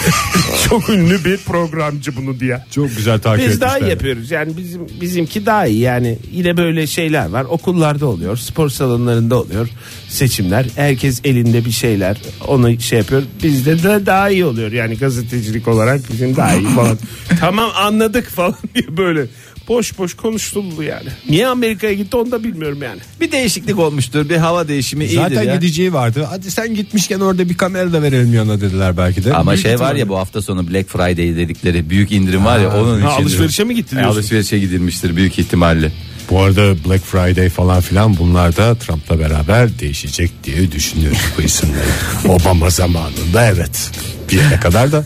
Çok 0.68 0.88
ünlü 0.88 1.24
bir 1.24 1.36
programcı 1.36 2.16
bunu 2.16 2.40
diye. 2.40 2.64
Çok 2.70 2.96
güzel 2.96 3.18
takip 3.18 3.48
Biz 3.48 3.60
daha 3.60 3.78
iyi 3.78 3.90
yapıyoruz. 3.90 4.30
Yani 4.30 4.56
bizim 4.56 4.86
bizimki 5.00 5.46
daha 5.46 5.66
iyi. 5.66 5.80
Yani 5.80 6.18
yine 6.32 6.56
böyle 6.56 6.86
şeyler 6.86 7.28
var. 7.28 7.44
Okullarda 7.44 8.06
oluyor, 8.06 8.36
spor 8.36 8.68
salonlarında 8.68 9.40
oluyor 9.40 9.68
seçimler. 10.08 10.66
Herkes 10.76 11.20
elinde 11.24 11.64
bir 11.64 11.70
şeyler 11.70 12.16
onu 12.46 12.80
şey 12.80 12.98
yapıyor. 12.98 13.22
Bizde 13.42 13.82
de 13.82 14.06
daha 14.06 14.30
iyi 14.30 14.44
oluyor. 14.44 14.72
Yani 14.72 14.98
gazetecilik 14.98 15.68
olarak 15.68 16.00
bizim 16.12 16.36
daha 16.36 16.54
iyi 16.54 16.68
falan. 16.68 16.98
tamam 17.40 17.70
anladık 17.76 18.28
falan 18.28 18.54
diye 18.74 18.96
böyle 18.96 19.26
boş 19.68 19.98
boş 19.98 20.14
konuşuldu 20.14 20.82
yani. 20.82 21.08
Niye 21.28 21.46
Amerika'ya 21.46 21.92
gitti 21.92 22.16
onu 22.16 22.30
da 22.30 22.44
bilmiyorum 22.44 22.82
yani. 22.82 23.00
Bir 23.20 23.32
değişiklik 23.32 23.78
olmuştur. 23.78 24.28
Bir 24.28 24.36
hava 24.36 24.68
değişimi 24.68 25.04
iyidir 25.04 25.16
Zaten 25.16 25.42
ya. 25.42 25.54
gideceği 25.54 25.92
vardı. 25.92 26.26
Hadi 26.30 26.50
sen 26.50 26.74
gitmişken 26.74 27.20
orada 27.20 27.48
bir 27.48 27.56
kamera 27.56 27.92
da 27.92 28.02
verelim 28.02 28.34
yanına 28.34 28.60
dediler 28.60 28.96
belki 28.96 29.24
de. 29.24 29.34
Ama 29.34 29.52
Büyük 29.52 29.62
şey 29.62 29.78
var 29.90 29.94
ya 29.94 30.08
bu 30.08 30.18
hafta 30.18 30.42
sonu 30.42 30.68
Black 30.70 30.88
Friday 30.88 31.36
dedikleri 31.36 31.90
büyük 31.90 32.12
indirim 32.12 32.44
var 32.44 32.58
ya 32.58 32.76
onun 32.82 33.00
Ha, 33.00 33.12
için. 33.12 33.22
alışverişe 33.22 33.64
mi 33.64 33.74
gitti 33.74 33.94
E, 33.94 33.98
diyorsun? 33.98 34.16
Alışverişe 34.20 34.58
gidilmiştir 34.58 35.16
büyük 35.16 35.38
ihtimalle. 35.38 35.92
Bu 36.30 36.40
arada 36.42 36.74
Black 36.88 37.04
Friday 37.04 37.48
falan 37.48 37.80
filan 37.80 38.16
bunlar 38.16 38.56
da 38.56 38.74
Trump'la 38.74 39.18
beraber 39.18 39.78
değişecek 39.78 40.30
diye 40.44 40.72
düşünüyorum 40.72 41.18
bu 41.38 41.42
isimleri. 41.42 41.86
Obama 42.28 42.70
zamanında 42.70 43.46
evet. 43.46 43.90
Bir 44.32 44.36
yere 44.36 44.60
kadar 44.60 44.92
da. 44.92 45.04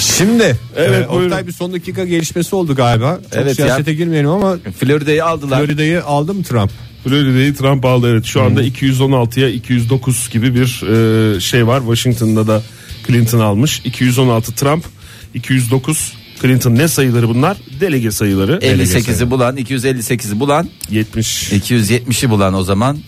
Şimdi 0.00 0.56
Evet, 0.76 1.04
e. 1.04 1.08
Oktay 1.08 1.46
bir 1.46 1.52
son 1.52 1.72
dakika 1.72 2.04
gelişmesi 2.04 2.56
oldu 2.56 2.74
galiba. 2.74 3.18
Çok 3.32 3.42
Evet 3.42 3.56
siyasete 3.56 3.90
ya. 3.90 3.96
girmeyelim 3.96 4.30
ama 4.30 4.56
Florida'yı 4.78 5.24
aldılar. 5.24 5.58
Florida'yı 5.58 6.04
aldı 6.04 6.34
mı 6.34 6.42
Trump? 6.42 6.70
Florida'yı 7.04 7.54
Trump 7.54 7.84
aldı 7.84 8.10
evet. 8.12 8.24
Şu 8.24 8.42
anda 8.42 8.62
216'ya 8.62 9.48
209 9.48 10.28
gibi 10.30 10.54
bir 10.54 10.82
e, 11.36 11.40
şey 11.40 11.66
var. 11.66 11.80
Washington'da 11.80 12.46
da 12.46 12.62
Clinton 13.08 13.38
almış. 13.40 13.80
216 13.84 14.54
Trump, 14.54 14.84
209 15.34 16.12
Clinton 16.42 16.74
ne 16.74 16.88
sayıları 16.88 17.28
bunlar? 17.28 17.56
Delege 17.80 18.10
sayıları. 18.10 18.52
58'i 18.58 19.30
bulan 19.30 19.56
258'i 19.56 20.40
bulan 20.40 20.68
70. 20.90 21.52
270'i 21.52 22.30
bulan 22.30 22.54
o 22.54 22.62
zaman 22.64 22.98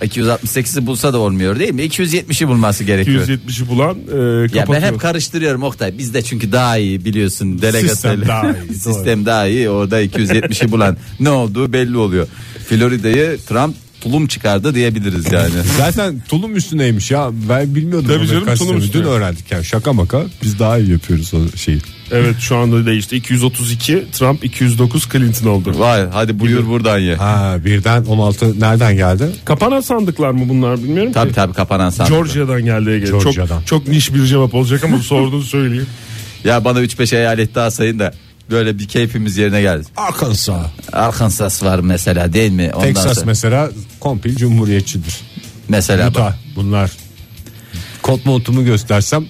268'i 0.00 0.86
bulsa 0.86 1.12
da 1.12 1.18
olmuyor 1.18 1.58
değil 1.58 1.74
mi? 1.74 1.82
270'i 1.82 2.48
bulması 2.48 2.84
gerekiyor. 2.84 3.26
270'i 3.28 3.68
bulan 3.68 3.96
e, 3.96 4.16
Ya 4.16 4.42
ben 4.42 4.48
kapatıyor. 4.48 4.92
hep 4.92 5.00
karıştırıyorum 5.00 5.62
Oktay. 5.62 5.98
Bizde 5.98 6.22
çünkü 6.22 6.52
daha 6.52 6.76
iyi 6.78 7.04
biliyorsun 7.04 7.62
delegat 7.62 7.90
Sistem 7.90 8.28
daha 8.28 8.42
iyi, 8.50 8.54
doğru. 8.68 8.74
Sistem 8.74 9.26
daha 9.26 9.46
iyi. 9.46 9.70
Orada 9.70 10.02
270'i 10.02 10.72
bulan 10.72 10.96
ne 11.20 11.30
olduğu 11.30 11.72
belli 11.72 11.96
oluyor. 11.96 12.26
Florida'yı 12.68 13.38
Trump 13.48 13.74
tulum 14.00 14.26
çıkardı 14.26 14.74
diyebiliriz 14.74 15.32
yani. 15.32 15.54
Zaten 15.78 16.22
tulum 16.28 16.56
üstüneymiş 16.56 17.10
ya. 17.10 17.30
Ben 17.48 17.74
bilmiyordum. 17.74 18.08
Tabii 18.08 18.26
canım, 18.26 18.44
tulum 18.44 18.56
sistemini. 18.56 18.80
Dün 18.80 18.86
üstüne. 18.86 19.04
öğrendik 19.06 19.50
yani 19.52 19.64
şaka 19.64 19.92
maka. 19.92 20.22
Biz 20.42 20.58
daha 20.58 20.78
iyi 20.78 20.90
yapıyoruz 20.90 21.34
o 21.34 21.56
şeyi. 21.56 21.78
Evet 22.12 22.36
şu 22.40 22.56
anda 22.56 22.86
değişti. 22.86 23.16
232 23.16 24.04
Trump 24.12 24.44
209 24.44 25.08
Clinton 25.12 25.46
oldu. 25.50 25.74
Vay 25.78 26.06
hadi 26.12 26.40
buyur 26.40 26.66
buradan 26.66 26.98
ye. 26.98 27.16
Ha 27.16 27.56
birden 27.64 28.04
16 28.04 28.60
nereden 28.60 28.96
geldi? 28.96 29.26
Kapanan 29.44 29.80
sandıklar 29.80 30.30
mı 30.30 30.48
bunlar 30.48 30.78
bilmiyorum 30.78 31.12
Tabii 31.12 31.28
ki. 31.28 31.34
tabii 31.34 31.52
kapanan 31.52 31.90
sandık. 31.90 32.12
Georgia'dan 32.12 32.64
geldi 32.64 32.90
Ege. 32.90 33.06
Georgia'dan. 33.06 33.58
Çok, 33.58 33.66
çok 33.66 33.88
niş 33.88 34.14
bir 34.14 34.24
cevap 34.26 34.54
olacak 34.54 34.84
ama 34.84 34.98
sorduğunu 34.98 35.42
söyleyeyim. 35.42 35.86
Ya 36.44 36.64
bana 36.64 36.80
3-5 36.82 37.16
eyalet 37.16 37.54
daha 37.54 37.70
sayın 37.70 37.98
da 37.98 38.12
böyle 38.50 38.78
bir 38.78 38.88
keyfimiz 38.88 39.36
yerine 39.36 39.60
geldi. 39.60 39.86
Arkansas. 39.96 40.66
Arkansas 40.92 41.62
var 41.62 41.78
mesela 41.78 42.32
değil 42.32 42.52
mi? 42.52 42.70
Ondan 42.74 42.88
Texas 42.94 43.14
sonra- 43.14 43.26
mesela 43.26 43.70
komple 44.00 44.34
cumhuriyetçidir. 44.36 45.14
mesela 45.68 46.06
bak. 46.06 46.16
Utah 46.16 46.34
bunlar. 46.56 46.90
Kot 48.02 48.26
montumu 48.26 48.64
göstersem 48.64 49.26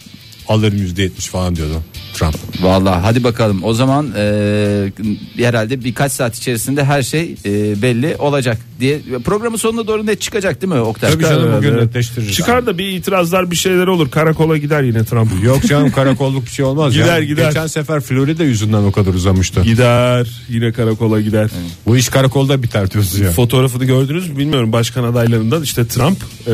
alırım 0.48 0.78
%70 0.78 1.28
falan 1.28 1.56
diyordu 1.56 1.82
Trump. 2.18 2.34
Vallahi 2.60 3.00
hadi 3.00 3.24
bakalım. 3.24 3.64
O 3.64 3.74
zaman 3.74 4.12
e, 4.16 4.92
herhalde 5.36 5.84
birkaç 5.84 6.12
saat 6.12 6.36
içerisinde 6.36 6.84
her 6.84 7.02
şey 7.02 7.34
e, 7.44 7.82
belli 7.82 8.16
olacak 8.18 8.58
diye 8.80 9.00
programın 9.24 9.56
sonuna 9.56 9.86
doğru 9.86 10.06
net 10.06 10.20
çıkacak 10.20 10.62
değil 10.62 10.72
mi 10.72 10.80
Oktay? 10.80 11.12
Tabii 11.12 11.22
canım 11.22 11.52
bugün 11.56 11.68
Evet. 11.68 11.82
netleştiririz. 11.82 12.32
Çıkar 12.34 12.66
da 12.66 12.78
bir 12.78 12.88
itirazlar 12.88 13.50
bir 13.50 13.56
şeyler 13.56 13.86
olur. 13.86 14.10
Karakola 14.10 14.56
gider 14.56 14.82
yine 14.82 15.04
Trump. 15.04 15.44
Yok 15.44 15.62
canım 15.68 15.90
karakolluk 15.90 16.46
bir 16.46 16.50
şey 16.50 16.64
olmaz. 16.64 16.92
Gider, 16.92 17.18
ya. 17.18 17.24
gider. 17.24 17.46
Geçen 17.46 17.66
sefer 17.66 18.00
Florida 18.00 18.44
yüzünden 18.44 18.82
o 18.82 18.92
kadar 18.92 19.14
uzamıştı. 19.14 19.62
Gider 19.62 20.28
yine 20.48 20.72
karakola 20.72 21.20
gider. 21.20 21.50
Bu 21.86 21.96
iş 21.96 22.08
karakolda 22.08 22.62
biter 22.62 22.90
diyorsun 22.90 23.24
ya. 23.24 23.30
Fotoğrafını 23.30 23.84
gördünüz 23.84 24.30
mü 24.30 24.38
bilmiyorum 24.38 24.72
başkan 24.72 25.04
adaylarından 25.04 25.62
işte 25.62 25.86
Trump 25.86 26.18
e, 26.46 26.52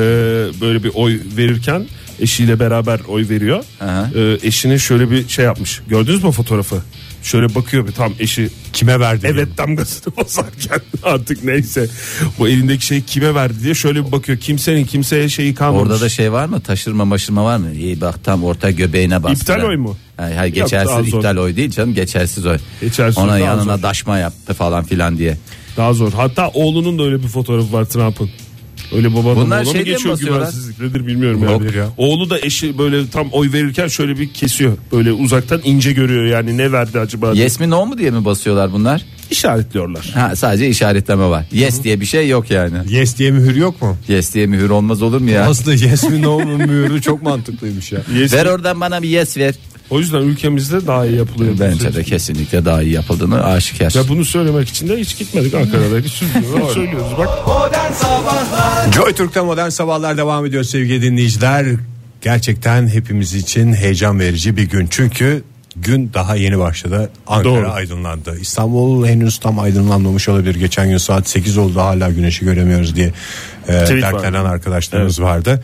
böyle 0.61 0.85
bir 0.85 0.91
oy 0.95 1.21
verirken 1.37 1.87
eşiyle 2.21 2.61
beraber 2.61 3.01
oy 3.09 3.29
veriyor. 3.29 3.65
Aha. 3.81 4.11
E, 4.17 4.39
eşine 4.43 4.79
şöyle 4.79 5.11
bir 5.11 5.29
şey 5.29 5.45
yapmış. 5.45 5.83
Gördünüz 5.89 6.25
mü 6.25 6.31
fotoğrafı? 6.33 6.83
Şöyle 7.23 7.55
bakıyor 7.55 7.87
bir 7.87 7.93
tam 7.93 8.13
eşi 8.21 8.49
Kime 8.73 9.01
verdi? 9.01 9.27
evet 9.31 9.49
damgasını 9.59 10.17
basarken 10.17 10.81
artık 11.03 11.45
neyse 11.45 11.89
bu 12.39 12.49
elindeki 12.49 12.87
şeyi 12.87 13.03
kime 13.03 13.35
verdi 13.35 13.55
diye 13.63 13.75
şöyle 13.75 14.07
bir 14.07 14.13
bakıyor. 14.13 14.39
Kimsenin 14.39 14.85
kimseye 14.85 15.29
şeyi 15.29 15.55
kalmamış. 15.55 15.83
Orada 15.91 16.01
da 16.01 16.09
şey 16.09 16.33
var 16.33 16.47
mı? 16.47 16.61
Taşırma 16.61 17.05
maşırma 17.05 17.45
var 17.45 17.57
mı? 17.57 17.73
İyi 17.73 18.01
bak 18.01 18.25
tam 18.25 18.45
orta 18.45 18.71
göbeğine 18.71 19.23
bastı. 19.23 19.53
İptal 19.53 19.69
oy 19.69 19.77
mu? 19.77 19.97
Hayır, 20.17 20.37
hayır 20.37 20.57
Yok, 20.57 20.65
geçersiz 20.69 21.11
zor. 21.11 21.19
iptal 21.19 21.37
oy 21.37 21.57
değil 21.57 21.71
canım 21.71 21.95
geçersiz 21.95 22.47
oy. 22.47 22.59
Geçersiz, 22.81 23.19
Ona 23.19 23.39
yanına 23.39 23.77
zor. 23.77 23.83
daşma 23.83 24.19
yaptı 24.19 24.55
falan 24.55 24.85
filan 24.85 25.19
diye. 25.19 25.37
Daha 25.77 25.93
zor. 25.93 26.13
Hatta 26.13 26.49
oğlunun 26.49 26.99
da 26.99 27.03
öyle 27.03 27.23
bir 27.23 27.29
fotoğrafı 27.29 27.73
var 27.73 27.85
Trump'ın. 27.85 28.31
Öyle 28.93 29.15
babadan 29.15 29.37
Bunlar 29.37 29.63
oğula 29.65 29.73
mı 29.73 29.79
mi 29.79 29.85
geçiyor 29.85 30.13
basıyorlar? 30.15 30.41
güvensizlik 30.41 30.81
nedir 30.81 31.07
bilmiyorum 31.07 31.43
Yok. 31.43 31.63
yani. 31.65 31.77
Ya. 31.77 31.89
Oğlu 31.97 32.31
da 32.31 32.39
eşi 32.41 32.79
böyle 32.79 33.09
tam 33.11 33.29
oy 33.33 33.53
verirken 33.53 33.89
şöyle 33.89 34.19
bir 34.19 34.33
kesiyor. 34.33 34.77
Böyle 34.93 35.13
uzaktan 35.13 35.61
ince 35.65 35.93
görüyor 35.93 36.25
yani 36.25 36.57
ne 36.57 36.73
verdi 36.73 36.99
acaba 37.01 37.35
diye. 37.35 37.45
Yes 37.45 37.61
mi 37.61 37.71
no 37.71 37.87
mu 37.87 37.99
diye 37.99 38.11
mi 38.11 38.25
basıyorlar 38.25 38.73
bunlar? 38.73 39.03
işaretliyorlar. 39.31 40.05
Ha 40.15 40.37
sadece 40.37 40.69
işaretleme 40.69 41.25
var. 41.29 41.47
Yes 41.53 41.83
diye 41.85 42.01
bir 42.01 42.07
şey 42.07 42.29
yok 42.29 42.51
yani. 42.51 42.75
Yes 42.89 43.19
diye 43.19 43.31
mühür 43.31 43.57
yok 43.57 43.83
mu? 43.83 43.97
Yes 44.09 44.35
diye 44.35 44.47
mühür 44.47 44.71
olmaz 44.71 45.03
olur 45.03 45.21
mu 45.21 45.31
ya? 45.31 45.45
Aslında 45.47 45.75
yes 45.75 46.05
mi 46.11 46.23
no 46.23 46.41
mu 46.41 46.57
mühürü 46.59 47.03
çok 47.03 47.23
mantıklıymış 47.23 47.93
ya. 47.93 48.01
Yes- 48.19 48.33
Ver 48.33 48.47
oradan 48.47 48.81
bana 48.81 49.03
bir 49.03 49.09
yes 49.09 49.37
ver. 49.37 49.55
O 49.91 49.99
yüzden 49.99 50.19
ülkemizde 50.19 50.87
daha 50.87 51.07
iyi 51.07 51.17
yapılıyor. 51.17 51.55
Bence 51.61 51.95
de 51.95 52.05
kesinlikle 52.05 52.65
daha 52.65 52.83
iyi 52.83 52.93
yapıldığını 52.93 53.45
aşikar. 53.45 53.93
Ya 53.95 54.09
bunu 54.09 54.25
söylemek 54.25 54.69
için 54.69 54.89
de 54.89 54.97
hiç 54.97 55.19
gitmedik 55.19 55.55
Ankara'daki 55.55 56.09
stüdyoda 56.09 56.75
söylüyoruz 56.75 57.19
bak. 57.19 57.29
Modern 57.47 57.93
Sabahlar 57.93 58.93
Joy 58.93 59.13
Türk'te 59.13 59.41
modern 59.41 59.69
sabahlar 59.69 60.17
devam 60.17 60.47
ediyor 60.47 60.65
sevgili 60.65 61.03
dinleyiciler. 61.03 61.67
Gerçekten 62.23 62.89
hepimiz 62.89 63.35
için 63.35 63.73
heyecan 63.73 64.21
verici 64.21 64.57
bir 64.57 64.71
gün. 64.71 64.87
Çünkü 64.91 65.43
gün 65.77 66.11
daha 66.15 66.37
yeni 66.37 66.59
başladı. 66.59 67.11
Ankara 67.27 67.45
Doğru. 67.45 67.71
aydınlandı. 67.71 68.39
İstanbul 68.41 69.07
henüz 69.07 69.39
tam 69.39 69.59
aydınlanmamış 69.59 70.29
olabilir. 70.29 70.55
Geçen 70.55 70.89
gün 70.89 70.97
saat 70.97 71.29
8 71.29 71.59
oldu 71.59 71.81
hala 71.81 72.11
güneşi 72.11 72.45
göremiyoruz 72.45 72.97
diye 72.97 73.13
e, 73.69 73.73
dertlenen 73.73 74.45
arkadaşlarımız 74.45 75.23
vardı. 75.23 75.63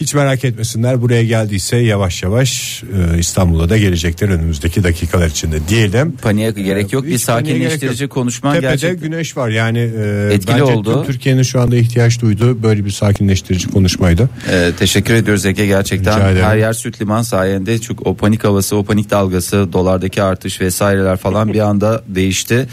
Hiç 0.00 0.14
merak 0.14 0.44
etmesinler 0.44 1.02
buraya 1.02 1.24
geldiyse 1.24 1.76
yavaş 1.76 2.22
yavaş 2.22 2.82
e, 3.14 3.18
İstanbul'a 3.18 3.68
da 3.68 3.78
gelecekler 3.78 4.28
önümüzdeki 4.28 4.84
dakikalar 4.84 5.26
içinde 5.26 5.68
diyelim. 5.68 6.12
Paniğe 6.22 6.50
gerek 6.50 6.92
yok. 6.92 7.04
Bir 7.04 7.08
Hiç 7.08 7.26
gerek 7.26 7.40
sakinleştirici 7.46 8.02
yok. 8.02 8.12
konuşman 8.12 8.54
Tepede 8.54 8.70
gerçekten. 8.70 9.10
güneş 9.10 9.36
var 9.36 9.48
yani 9.48 9.78
e, 9.78 10.28
Etkili 10.34 10.52
bence 10.52 10.62
oldu. 10.62 11.04
Türkiye'nin 11.06 11.42
şu 11.42 11.60
anda 11.60 11.76
ihtiyaç 11.76 12.20
duyduğu 12.20 12.62
böyle 12.62 12.84
bir 12.84 12.90
sakinleştirici 12.90 13.68
konuşmaydı. 13.68 14.30
Ee, 14.50 14.70
teşekkür 14.78 15.14
ediyoruz 15.14 15.46
Ege 15.46 15.66
gerçekten. 15.66 16.20
Her 16.20 16.56
yer 16.56 16.72
süt 16.72 17.00
liman 17.00 17.22
sayende 17.22 17.78
çünkü 17.78 18.02
o 18.04 18.14
panik 18.16 18.44
havası, 18.44 18.76
o 18.76 18.84
panik 18.84 19.10
dalgası, 19.10 19.72
dolardaki 19.72 20.22
artış 20.22 20.60
vesaireler 20.60 21.16
falan 21.16 21.52
bir 21.52 21.60
anda 21.60 22.02
değişti. 22.08 22.66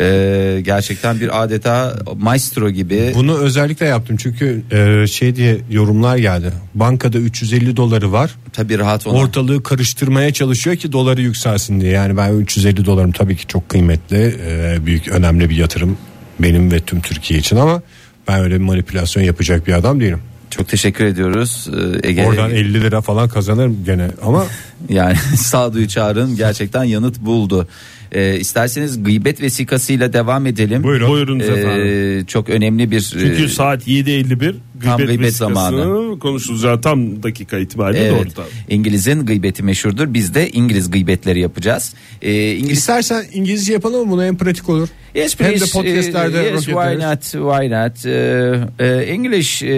Ee, 0.00 0.60
gerçekten 0.64 1.20
bir 1.20 1.42
adeta 1.42 1.96
maestro 2.16 2.70
gibi. 2.70 3.12
Bunu 3.14 3.38
özellikle 3.38 3.86
yaptım 3.86 4.16
çünkü 4.16 4.62
e, 4.72 5.06
şey 5.06 5.36
diye 5.36 5.58
yorumlar 5.70 6.16
geldi. 6.16 6.52
Bankada 6.74 7.18
350 7.18 7.76
doları 7.76 8.12
var. 8.12 8.30
Tabii 8.52 8.78
rahat 8.78 9.06
olan. 9.06 9.16
Ortalığı 9.16 9.62
karıştırmaya 9.62 10.32
çalışıyor 10.32 10.76
ki 10.76 10.92
doları 10.92 11.22
yükselsin 11.22 11.80
diye. 11.80 11.92
Yani 11.92 12.16
ben 12.16 12.32
350 12.32 12.84
dolarım 12.84 13.12
tabii 13.12 13.36
ki 13.36 13.46
çok 13.46 13.68
kıymetli, 13.68 14.36
e, 14.46 14.86
büyük 14.86 15.08
önemli 15.08 15.50
bir 15.50 15.56
yatırım 15.56 15.98
benim 16.40 16.72
ve 16.72 16.80
tüm 16.80 17.00
Türkiye 17.00 17.40
için 17.40 17.56
ama 17.56 17.82
ben 18.28 18.40
öyle 18.40 18.54
bir 18.54 18.64
manipülasyon 18.64 19.22
yapacak 19.22 19.66
bir 19.66 19.72
adam 19.72 20.00
değilim. 20.00 20.20
Çok 20.50 20.68
teşekkür 20.68 21.04
ediyoruz 21.04 21.68
Ee, 22.02 22.08
Ege. 22.08 22.26
Oradan 22.26 22.50
50 22.50 22.74
lira 22.80 23.00
falan 23.00 23.28
kazanırım 23.28 23.84
gene 23.84 24.10
ama 24.22 24.46
Yani 24.88 25.16
sağduyu 25.36 25.88
çağrın 25.88 26.36
gerçekten 26.36 26.84
yanıt 26.84 27.20
buldu. 27.20 27.68
Ee, 28.12 28.38
isterseniz 28.38 29.02
gıybet 29.04 29.40
vesikasıyla 29.42 30.12
devam 30.12 30.46
edelim. 30.46 30.82
Buyurun. 30.82 31.08
Buyurunuz 31.10 31.48
Ee, 31.48 31.52
efendim. 31.52 32.26
çok 32.26 32.48
önemli 32.48 32.90
bir 32.90 33.00
Çünkü 33.00 33.44
e, 33.44 33.48
saat 33.48 33.88
7.51 33.88 34.54
tam 34.84 34.96
gıybet, 34.96 35.06
gıybet 35.16 35.36
zamanı. 35.36 36.18
konuşulacağı 36.18 36.80
tam 36.80 37.22
dakika 37.22 37.58
itibariyle 37.58 38.04
Evet, 38.04 38.20
doğru 38.20 38.28
tabii. 38.34 38.46
İngiliz'in 38.74 39.26
gıybeti 39.26 39.62
meşhurdur. 39.62 40.14
Biz 40.14 40.34
de 40.34 40.50
İngiliz 40.50 40.90
gıybetleri 40.90 41.40
yapacağız. 41.40 41.94
Ee, 42.22 42.52
İngiliz 42.52 42.78
istersen 42.78 43.24
İngilizce 43.32 43.72
yapalım 43.72 44.04
mı 44.06 44.10
bunu 44.12 44.24
en 44.24 44.36
pratik 44.36 44.68
olur. 44.68 44.88
Yes, 45.14 45.40
Hem 45.40 45.46
de 45.48 45.54
please. 45.58 45.72
podcastlerde 45.72 46.40
Uh, 46.40 46.44
yes, 46.54 46.64
why 46.64 46.80
ederiz. 46.80 47.04
not? 47.04 47.22
Why 47.22 47.70
not? 47.70 48.04
Uh, 48.04 48.62
uh, 48.80 49.08
English 49.08 49.62
uh, 49.62 49.68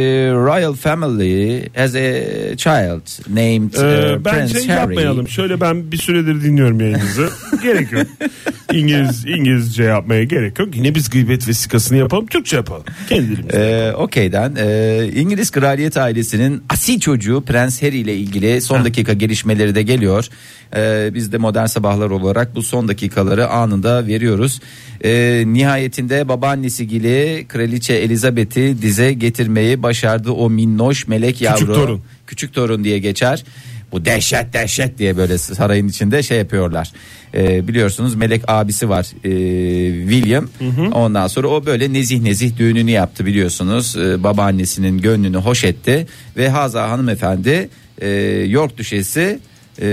royal 0.46 0.74
family 0.74 1.62
has 1.76 1.94
a 1.94 2.56
child 2.56 3.28
named 3.28 3.72
Ee, 3.74 4.16
uh, 4.16 4.24
bence 4.24 4.52
Prince 4.54 4.72
Harry. 4.72 4.80
yapmayalım. 4.80 5.28
Şöyle 5.28 5.60
ben 5.60 5.92
bir 5.92 5.96
süredir 5.96 6.42
dinliyorum 6.42 6.80
yayınınızı. 6.80 7.28
gerek 7.62 7.92
yok. 7.92 8.06
İngiliz 8.72 9.24
İngilizce 9.26 9.82
yapmaya 9.82 10.24
gerek 10.24 10.58
yok. 10.58 10.76
Yine 10.76 10.94
biz 10.94 11.10
gıybet 11.10 11.48
vesikasını 11.48 11.98
yapalım 11.98 12.26
Türkçe 12.26 12.56
yapalım. 12.56 12.84
Kendi 13.08 13.28
dilimizde. 13.28 13.88
Ee, 13.88 13.92
Okey'den 13.92 14.56
ee, 14.58 15.10
İngiliz 15.14 15.50
kraliyet 15.50 15.96
ailesinin 15.96 16.62
asil 16.68 17.00
çocuğu 17.00 17.42
Prens 17.46 17.82
Harry 17.82 17.98
ile 17.98 18.16
ilgili 18.16 18.60
son 18.60 18.84
dakika 18.84 19.12
gelişmeleri 19.12 19.74
de 19.74 19.82
geliyor. 19.82 20.28
Ee, 20.76 21.10
biz 21.14 21.32
de 21.32 21.38
modern 21.38 21.66
sabahlar 21.66 22.10
olarak 22.10 22.54
bu 22.54 22.62
son 22.62 22.88
dakikaları 22.88 23.48
anında 23.48 24.06
veriyoruz. 24.06 24.60
Ee, 25.04 25.44
nihayetinde 25.46 26.28
babaannesi 26.28 26.88
gibi 26.88 27.46
kraliçe 27.48 27.94
Elizabeth'i 27.94 28.82
dize 28.82 29.12
getirmeyi 29.12 29.82
başardı 29.82 30.30
o 30.30 30.50
minnoş 30.50 31.08
melek 31.08 31.40
yavru. 31.40 31.74
torun. 31.74 32.02
Küçük 32.26 32.54
torun 32.54 32.84
diye 32.84 32.98
geçer. 32.98 33.44
Bu 33.92 34.04
dehşet 34.04 34.52
dehşet 34.52 34.98
diye 34.98 35.16
böyle 35.16 35.38
sarayın 35.38 35.88
içinde 35.88 36.22
şey 36.22 36.38
yapıyorlar. 36.38 36.92
Ee, 37.34 37.68
biliyorsunuz 37.68 38.14
melek 38.14 38.42
abisi 38.48 38.88
var 38.88 39.06
ee, 39.24 40.10
William. 40.10 40.48
Ondan 40.92 41.26
sonra 41.26 41.48
o 41.48 41.66
böyle 41.66 41.92
nezih 41.92 42.20
nezih 42.20 42.56
düğününü 42.56 42.90
yaptı 42.90 43.26
biliyorsunuz. 43.26 43.96
Ee, 43.96 44.22
babaannesinin 44.22 44.98
gönlünü 44.98 45.36
hoş 45.36 45.64
etti 45.64 46.06
ve 46.36 46.48
Haza 46.48 46.90
hanımefendi 46.90 47.68
ee, 48.00 48.08
York 48.48 48.78
düşesi 48.78 49.38
ee, 49.78 49.84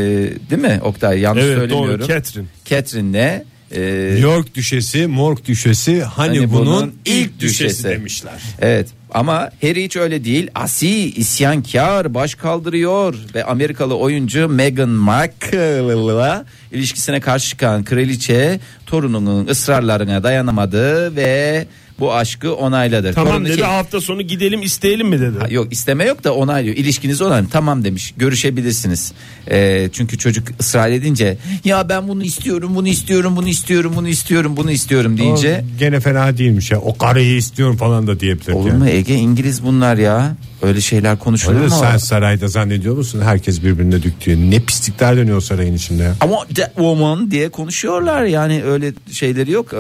değil 0.50 0.62
mi 0.62 0.79
Oktay 0.84 1.20
yanlış 1.20 1.44
Evet 1.44 1.58
söylemiyorum. 1.58 2.00
doğru 2.00 2.08
Catherine. 2.08 2.48
Catherine'le 2.65 3.44
ee, 3.72 3.82
York 4.22 4.56
düşesi, 4.56 5.08
Morg 5.08 5.46
düşesi 5.46 6.04
hani, 6.04 6.38
Hani 6.38 6.52
bunun, 6.52 6.66
bunun 6.66 6.96
ilk 7.06 7.26
ilk 7.26 7.40
düşesi, 7.40 7.64
düşesi. 7.64 7.84
demişler. 7.90 8.42
Evet 8.62 8.88
ama 9.14 9.52
Harry 9.62 9.84
hiç 9.84 9.96
öyle 9.96 10.24
değil. 10.24 10.48
Asi, 10.56 11.12
isyankar, 11.12 12.14
baş 12.14 12.36
kaldırıyor 12.36 13.16
ve 13.36 13.44
Amerikalı 13.44 13.98
oyuncu 13.98 14.50
Meghan 14.50 14.90
Markle'la 14.90 16.46
ilişkisine 16.72 17.20
karşı 17.20 17.50
çıkan 17.50 17.84
kraliçe 17.84 18.60
torununun 18.86 19.48
ısrarlarına 19.48 20.24
dayanamadı 20.24 21.16
ve 21.16 21.68
bu 22.00 22.13
aşkı 22.13 22.56
onayladı. 22.56 23.13
Tamam 23.13 23.34
Torunu 23.34 23.48
dedi 23.48 23.56
şey- 23.56 23.63
hafta 23.63 24.01
sonu 24.01 24.22
gidelim 24.22 24.62
isteyelim 24.62 25.08
mi 25.08 25.20
dedi. 25.20 25.39
Ha, 25.39 25.48
Yok 25.50 25.68
isteme 25.72 26.06
yok 26.06 26.24
da 26.24 26.36
onaylıyor. 26.36 26.75
İlişkiniz 26.75 27.22
olan 27.22 27.46
tamam 27.46 27.84
demiş. 27.84 28.13
Görüşebilirsiniz. 28.18 29.12
Ee, 29.51 29.89
çünkü 29.94 30.18
çocuk 30.18 30.48
ısrar 30.60 30.89
edince 30.89 31.38
ya 31.65 31.89
ben 31.89 32.08
bunu 32.08 32.24
istiyorum, 32.24 32.72
bunu 32.75 32.88
istiyorum, 32.88 33.36
bunu 33.36 33.48
istiyorum, 33.48 33.94
bunu 33.96 34.08
istiyorum, 34.08 34.58
bunu 34.58 34.72
istiyorum 34.72 35.18
deyince 35.18 35.63
O 35.75 35.79
gene 35.79 36.00
fena 36.00 36.38
değilmiş 36.38 36.72
ya. 36.72 36.79
O 36.79 36.98
karıyı 36.98 37.36
istiyorum 37.38 37.77
falan 37.77 38.08
da 38.08 38.20
diyebilir. 38.20 38.53
Olur 38.53 38.68
yani. 38.68 38.77
mu 38.77 38.88
Ege 38.89 39.15
İngiliz 39.15 39.63
bunlar 39.63 39.98
ya. 39.98 40.36
Öyle 40.62 40.82
şeyler 40.82 41.20
konuşulur 41.20 41.62
mu? 41.62 41.70
sen 41.70 41.98
sarayda 41.98 42.48
zannediyor 42.48 42.98
musun? 42.98 43.22
Herkes 43.22 43.63
birbirine 43.63 44.03
düktüğü. 44.03 44.51
Ne 44.51 44.60
pislikler 44.60 45.18
dönüyor 45.18 45.41
sarayın 45.41 45.74
içinde 45.75 46.03
ya. 46.03 46.15
Ama 46.22 46.36
that 46.56 46.75
woman 46.75 47.32
diye 47.32 47.50
konuşuyorlar 47.50 48.24
yani 48.25 48.63
öyle 48.63 48.94
şeyleri 49.12 49.51
yok. 49.51 49.74
Ee, 49.74 49.77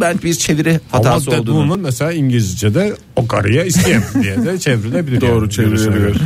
ben 0.00 0.18
bir 0.24 0.34
çeviri 0.34 0.80
hatası 0.92 1.30
Ama 1.30 1.40
olduğunu. 1.40 1.54
Woman 1.56 1.80
mesela 1.80 2.12
İngilizce'de 2.12 2.94
o 3.16 3.26
karıya 3.26 3.64
isteyem 3.64 4.04
diye 4.22 4.44
de 4.44 4.58
çevrilebilir. 4.58 5.20
Doğru 5.20 5.40
yani. 5.44 5.50
çeviriyor. 5.52 6.16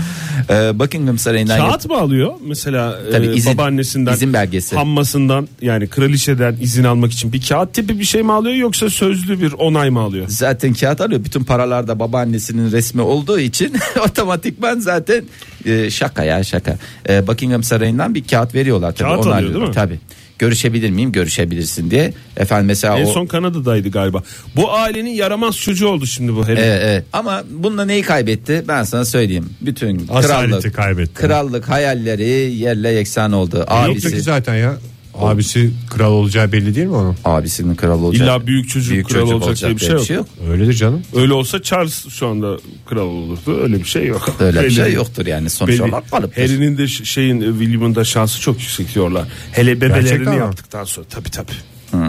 Ee, 0.50 0.78
Buckingham 0.78 1.18
Sarayı'ndan 1.18 1.58
Kağıt 1.58 1.86
mı 1.88 1.96
alıyor 1.98 2.32
mesela 2.46 2.98
Tabii 3.12 3.26
e, 3.26 3.34
izin- 3.34 3.54
babaannesinden 3.54 4.12
izin 4.14 4.32
belgesi. 4.32 4.76
hammasından 4.76 5.48
yani 5.62 5.86
kraliçeden 5.86 6.56
izin 6.60 6.84
almak 6.84 7.12
için 7.12 7.32
bir 7.32 7.40
kağıt 7.48 7.74
tipi 7.74 7.98
bir 7.98 8.04
şey 8.04 8.22
mi 8.22 8.32
alıyor 8.32 8.54
yoksa 8.56 8.90
sözlü 8.90 9.40
bir 9.40 9.52
onay 9.52 9.90
mı 9.90 10.00
alıyor? 10.00 10.24
zaten 10.28 10.72
kağıt 10.74 11.00
alıyor. 11.00 11.24
Bütün 11.24 11.44
paralarda 11.44 11.98
babaannesinin 11.98 12.72
resmi 12.72 13.00
olduğu 13.02 13.40
için 13.40 13.72
otomatikman 14.08 14.78
zaten 14.78 15.24
e, 15.66 15.90
şaka 15.90 16.24
ya 16.24 16.44
şaka. 16.44 16.78
E, 17.08 17.26
Buckingham 17.26 17.62
Sarayı'ndan 17.62 18.14
bir 18.14 18.24
kağıt 18.24 18.54
veriyorlar 18.54 18.92
tabii. 18.92 19.08
Kağıt 19.08 19.18
alıyor, 19.20 19.32
onaylıyorlar. 19.32 19.60
değil 19.60 19.68
mi? 19.68 19.74
Tabii. 19.74 19.98
Görüşebilir 20.40 20.90
miyim? 20.90 21.12
Görüşebilirsin 21.12 21.90
diye. 21.90 22.12
Efendim 22.36 22.66
mesela 22.66 22.98
En 22.98 23.04
o 23.04 23.12
son 23.12 23.26
Kanada'daydı 23.26 23.88
galiba. 23.88 24.22
Bu 24.56 24.72
ailenin 24.72 25.10
yaramaz 25.10 25.56
çocuğu 25.56 25.88
oldu 25.88 26.06
şimdi 26.06 26.36
bu 26.36 26.48
Harry. 26.48 26.60
Evet, 26.60 26.82
evet. 26.84 27.04
Ama 27.12 27.44
bununla 27.50 27.84
neyi 27.84 28.02
kaybetti? 28.02 28.64
Ben 28.68 28.82
sana 28.82 29.04
söyleyeyim. 29.04 29.50
Bütün 29.60 30.08
Asaleti 30.08 30.60
krallık, 30.60 30.74
kaybetti. 30.74 31.14
krallık 31.14 31.68
hayalleri 31.68 32.54
yerle 32.54 32.90
yeksan 32.90 33.32
oldu. 33.32 33.56
Yoktu 33.56 34.00
ki 34.00 34.06
Abisi, 34.08 34.20
zaten 34.20 34.54
ya. 34.54 34.76
Abisi 35.14 35.70
kral 35.90 36.12
olacağı 36.12 36.52
belli 36.52 36.74
değil 36.74 36.86
mi 36.86 36.94
onun? 36.94 37.16
abisinin 37.24 37.74
kral 37.74 38.02
olacak. 38.02 38.22
İlla 38.26 38.46
büyük 38.46 38.68
çocuk 38.68 39.08
kral 39.08 39.30
olacak 39.30 39.56
diye 39.80 39.96
bir 39.96 40.04
şey 40.06 40.16
yok. 40.16 40.26
Öyledir 40.50 40.74
canım. 40.74 41.02
Öyle 41.14 41.32
olsa 41.32 41.62
Charles 41.62 42.08
şu 42.08 42.26
anda 42.26 42.56
kral 42.86 43.06
olurdu. 43.06 43.60
Öyle 43.62 43.78
bir 43.78 43.84
şey 43.84 44.06
yok. 44.06 44.36
Öyle 44.40 44.64
bir 44.64 44.70
şey 44.70 44.92
yoktur 44.92 45.26
yani 45.26 45.50
sonuç 45.50 45.72
Belli. 45.72 45.82
olarak 45.82 46.10
kalıptır. 46.10 46.42
Harry'nin 46.42 46.78
de 46.78 46.88
şeyin 46.88 47.40
e, 47.40 47.44
William'ın 47.58 47.94
da 47.94 48.04
şansı 48.04 48.40
çok 48.40 48.60
yüksek 48.60 48.94
diyorlar. 48.94 49.24
Hele 49.52 49.76
bebelerini 49.80 50.08
Gerçekten 50.08 50.32
yaptıktan 50.32 50.84
sonra 50.84 51.06
tabi 51.06 51.30
tabi. 51.30 51.50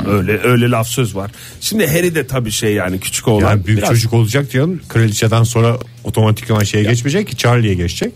Öyle 0.07 0.39
öyle 0.43 0.69
laf 0.71 0.87
söz 0.87 1.15
var. 1.15 1.31
Şimdi 1.61 1.87
Harry 1.87 2.15
de 2.15 2.27
tabi 2.27 2.51
şey 2.51 2.73
yani 2.73 2.99
küçük 2.99 3.27
oğlan. 3.27 3.49
Yani 3.49 3.65
büyük 3.65 3.77
biraz- 3.79 3.89
çocuk 3.89 4.13
olacak 4.13 4.53
diyorum. 4.53 4.79
Kraliçeden 4.89 5.43
sonra 5.43 5.77
otomatikman 6.03 6.63
şeye 6.63 6.83
geçmeyecek 6.83 7.27
ki 7.27 7.37
Charlie'ye 7.37 7.73
geçecek. 7.75 8.13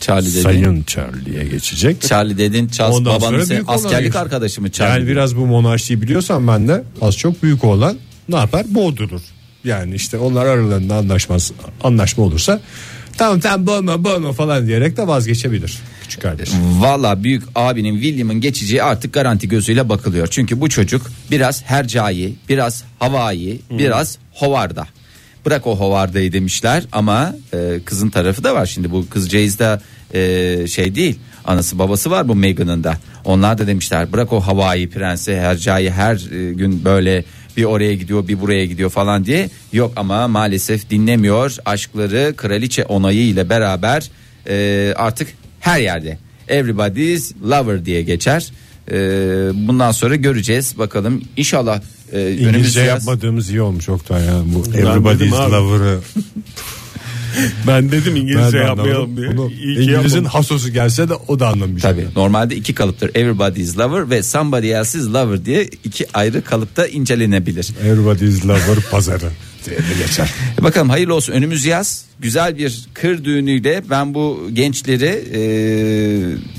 Charlie 0.00 0.32
dedin. 0.32 0.42
Sayın 0.42 0.82
Charlie'ye 0.82 1.44
geçecek. 1.44 2.02
Charlie 2.02 2.38
dedin. 2.38 2.68
Charles 2.68 2.96
Ondan 2.96 3.16
babanın 3.16 3.40
oğlan 3.40 3.64
askerlik 3.66 4.16
arkadaşı 4.16 4.60
mı 4.62 4.70
Charlie? 4.70 5.00
Yani 5.00 5.08
biraz 5.10 5.36
bu 5.36 5.46
monarşiyi 5.46 6.02
biliyorsan 6.02 6.48
ben 6.48 6.68
de 6.68 6.84
az 7.00 7.16
çok 7.16 7.42
büyük 7.42 7.64
olan 7.64 7.96
ne 8.28 8.36
yapar? 8.36 8.66
Boğdurur. 8.68 9.20
Yani 9.64 9.94
işte 9.94 10.18
onlar 10.18 10.46
aralarında 10.46 10.96
anlaşmaz, 10.96 11.52
anlaşma 11.82 12.24
olursa 12.24 12.60
tamam 13.18 13.40
tamam 13.40 13.66
boğma 13.66 14.04
boğma 14.04 14.32
falan 14.32 14.66
diyerek 14.66 14.96
de 14.96 15.06
vazgeçebilir 15.06 15.78
küçük 16.02 16.22
kardeş. 16.22 16.50
Valla 16.78 17.24
büyük 17.24 17.42
abinin 17.54 17.94
William'ın 17.94 18.40
geçeceği 18.40 18.82
artık 18.82 19.12
garanti 19.12 19.48
gözüyle 19.48 19.88
bakılıyor. 19.88 20.26
Çünkü 20.30 20.60
bu 20.60 20.68
çocuk 20.68 21.10
biraz 21.30 21.62
hercai, 21.64 22.34
biraz 22.48 22.84
havai, 22.98 23.60
biraz 23.70 24.18
hovarda. 24.32 24.86
Bırak 25.46 25.66
o 25.66 25.76
hovardayı 25.76 26.32
demişler 26.32 26.84
ama 26.92 27.34
e, 27.54 27.80
kızın 27.84 28.10
tarafı 28.10 28.44
da 28.44 28.54
var. 28.54 28.66
Şimdi 28.66 28.90
bu 28.90 29.08
kızcağız 29.08 29.58
da 29.58 29.82
e, 30.14 30.66
şey 30.66 30.94
değil. 30.94 31.18
Anası 31.44 31.78
babası 31.78 32.10
var 32.10 32.28
bu 32.28 32.34
Meghan'ın 32.34 32.84
da. 32.84 32.98
Onlar 33.24 33.58
da 33.58 33.66
demişler 33.66 34.12
bırak 34.12 34.32
o 34.32 34.40
havai 34.40 34.90
prensi 34.90 35.36
hercai 35.36 35.90
her 35.90 36.14
e, 36.14 36.52
gün 36.52 36.84
böyle 36.84 37.24
bir 37.56 37.64
oraya 37.64 37.94
gidiyor 37.94 38.28
bir 38.28 38.40
buraya 38.40 38.66
gidiyor 38.66 38.90
falan 38.90 39.24
diye. 39.24 39.50
Yok 39.72 39.92
ama 39.96 40.28
maalesef 40.28 40.90
dinlemiyor. 40.90 41.56
Aşkları 41.64 42.34
kraliçe 42.36 42.84
onayı 42.84 43.26
ile 43.26 43.48
beraber 43.48 44.10
e, 44.48 44.94
artık 44.96 45.28
her 45.60 45.80
yerde. 45.80 46.18
Everybody's 46.48 47.32
lover 47.50 47.84
diye 47.84 48.02
geçer. 48.02 48.52
E, 48.90 48.96
bundan 49.54 49.92
sonra 49.92 50.16
göreceğiz 50.16 50.78
bakalım. 50.78 51.22
İnşallah 51.36 51.80
e, 52.12 52.32
İngilizce 52.32 52.80
yaz- 52.80 52.88
yapmadığımız 52.88 53.50
iyi 53.50 53.62
olmuş 53.62 53.88
Oktay 53.88 54.24
ya. 54.24 54.42
Bu 54.44 54.64
dedim 54.72 54.86
everybody's 54.86 55.32
abi. 55.32 55.52
lover'ı. 55.52 56.00
Ben 57.66 57.92
dedim 57.92 58.14
Ben 58.14 58.20
İngilizce 58.20 58.58
de 58.58 58.62
yapmayalım 58.62 59.16
diye. 59.16 59.36
Bunu 59.36 59.50
İyi 59.50 59.78
İngiliz'in 59.78 60.24
hasosu 60.24 60.72
gelse 60.72 61.08
de 61.08 61.14
o 61.14 61.40
da 61.40 61.48
anlamayacak. 61.48 61.82
Tabii 61.92 62.06
normalde 62.16 62.56
iki 62.56 62.74
kalıptır. 62.74 63.10
Everybody's 63.14 63.78
lover 63.78 64.10
ve 64.10 64.22
somebody 64.22 64.72
else's 64.72 65.06
lover 65.06 65.44
diye 65.44 65.68
iki 65.84 66.06
ayrı 66.14 66.44
kalıpta 66.44 66.86
incelenebilir. 66.86 67.68
Everybody's 67.84 68.44
lover 68.46 68.78
pazarı 68.90 69.28
geçer. 70.06 70.30
Bakalım 70.62 70.88
hayırlı 70.90 71.14
olsun 71.14 71.32
önümüz 71.32 71.64
yaz 71.64 72.04
güzel 72.20 72.58
bir 72.58 72.84
kır 72.94 73.24
düğünüyle 73.24 73.82
ben 73.90 74.14
bu 74.14 74.48
gençleri 74.52 75.24
e, 75.34 75.40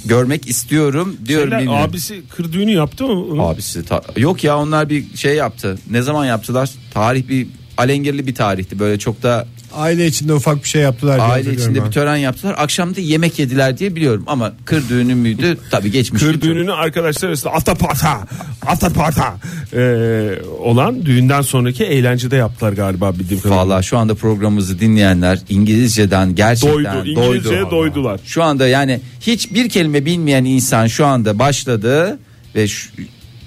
görmek 0.05 0.49
istiyorum 0.49 1.17
diyorum. 1.25 1.49
Şeyler, 1.49 1.59
bilmiyorum. 1.59 1.89
abisi 1.89 2.21
kır 2.35 2.53
düğünü 2.53 2.71
yaptı 2.71 3.03
mı? 3.07 3.41
Abisi 3.43 3.85
ta- 3.85 4.03
yok 4.17 4.43
ya 4.43 4.57
onlar 4.57 4.89
bir 4.89 5.03
şey 5.15 5.35
yaptı. 5.35 5.77
Ne 5.91 6.01
zaman 6.01 6.25
yaptılar? 6.25 6.69
Tarih 6.93 7.29
bir 7.29 7.47
alengirli 7.77 8.27
bir 8.27 8.35
tarihti. 8.35 8.79
Böyle 8.79 8.99
çok 8.99 9.23
da 9.23 9.47
Aile 9.73 10.07
içinde 10.07 10.33
ufak 10.33 10.63
bir 10.63 10.69
şey 10.69 10.81
yaptılar. 10.81 11.17
diye 11.17 11.27
aile 11.27 11.53
içinde 11.53 11.79
ben. 11.79 11.85
bir 11.88 11.91
tören 11.91 12.15
yaptılar. 12.15 12.55
Akşam 12.57 12.95
da 12.95 13.01
yemek 13.01 13.39
yediler 13.39 13.77
diye 13.77 13.95
biliyorum 13.95 14.23
ama 14.27 14.53
kır 14.65 14.89
düğünü 14.89 15.15
müydü? 15.15 15.57
Tabii 15.71 15.91
geçmiş. 15.91 16.21
Kır 16.21 16.41
düğününü 16.41 16.73
arkadaşlar 16.73 17.27
arasında 17.27 17.53
ataparta 17.53 18.19
ataparta 18.65 19.35
ee, 19.73 20.29
olan 20.59 21.05
düğünden 21.05 21.41
sonraki 21.41 21.83
eğlencede 21.83 22.35
yaptılar 22.35 22.73
galiba 22.73 23.13
bildiğim 23.13 23.41
kadarıyla. 23.41 23.65
Valla 23.65 23.81
şu 23.81 23.97
anda 23.97 24.15
programımızı 24.15 24.79
dinleyenler 24.79 25.39
İngilizceden 25.49 26.35
gerçekten 26.35 26.95
Doydu. 26.95 27.09
İngilizceye 27.09 27.61
doydu. 27.61 27.71
doydular. 27.71 28.19
Şu 28.25 28.43
anda 28.43 28.67
yani 28.67 28.99
hiçbir 29.21 29.69
kelime 29.69 30.05
bilmeyen 30.05 30.45
insan 30.45 30.88
şu 30.88 31.05
anda 31.05 31.39
başladı 31.39 32.19
ve 32.55 32.67
şu, 32.67 32.89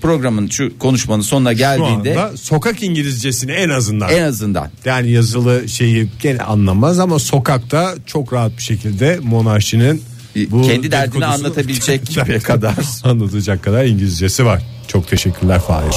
programın 0.02 0.48
şu 0.48 0.78
konuşmanın 0.78 1.22
sonuna 1.22 1.52
Şu 1.52 1.58
geldiğinde 1.58 2.20
anda 2.20 2.36
sokak 2.36 2.82
İngilizcesini 2.82 3.52
en 3.52 3.68
azından. 3.68 4.08
en 4.10 4.22
azından 4.22 4.68
Yani 4.84 5.10
yazılı 5.10 5.68
şeyi 5.68 6.08
gene 6.22 6.42
anlamaz 6.42 6.98
ama 6.98 7.18
sokakta 7.18 7.94
çok 8.06 8.32
rahat 8.32 8.56
bir 8.58 8.62
şekilde 8.62 9.18
monarşinin 9.22 10.02
bu 10.50 10.62
kendi 10.62 10.90
derdini 10.90 11.26
anlatabilecek 11.26 12.06
kendi 12.10 12.28
derdini 12.28 12.42
kadar. 12.42 12.74
anlatacak 13.04 13.62
kadar 13.62 13.84
İngilizcesi 13.84 14.44
var. 14.44 14.62
Çok 14.88 15.08
teşekkürler 15.08 15.60
Fahir. 15.60 15.94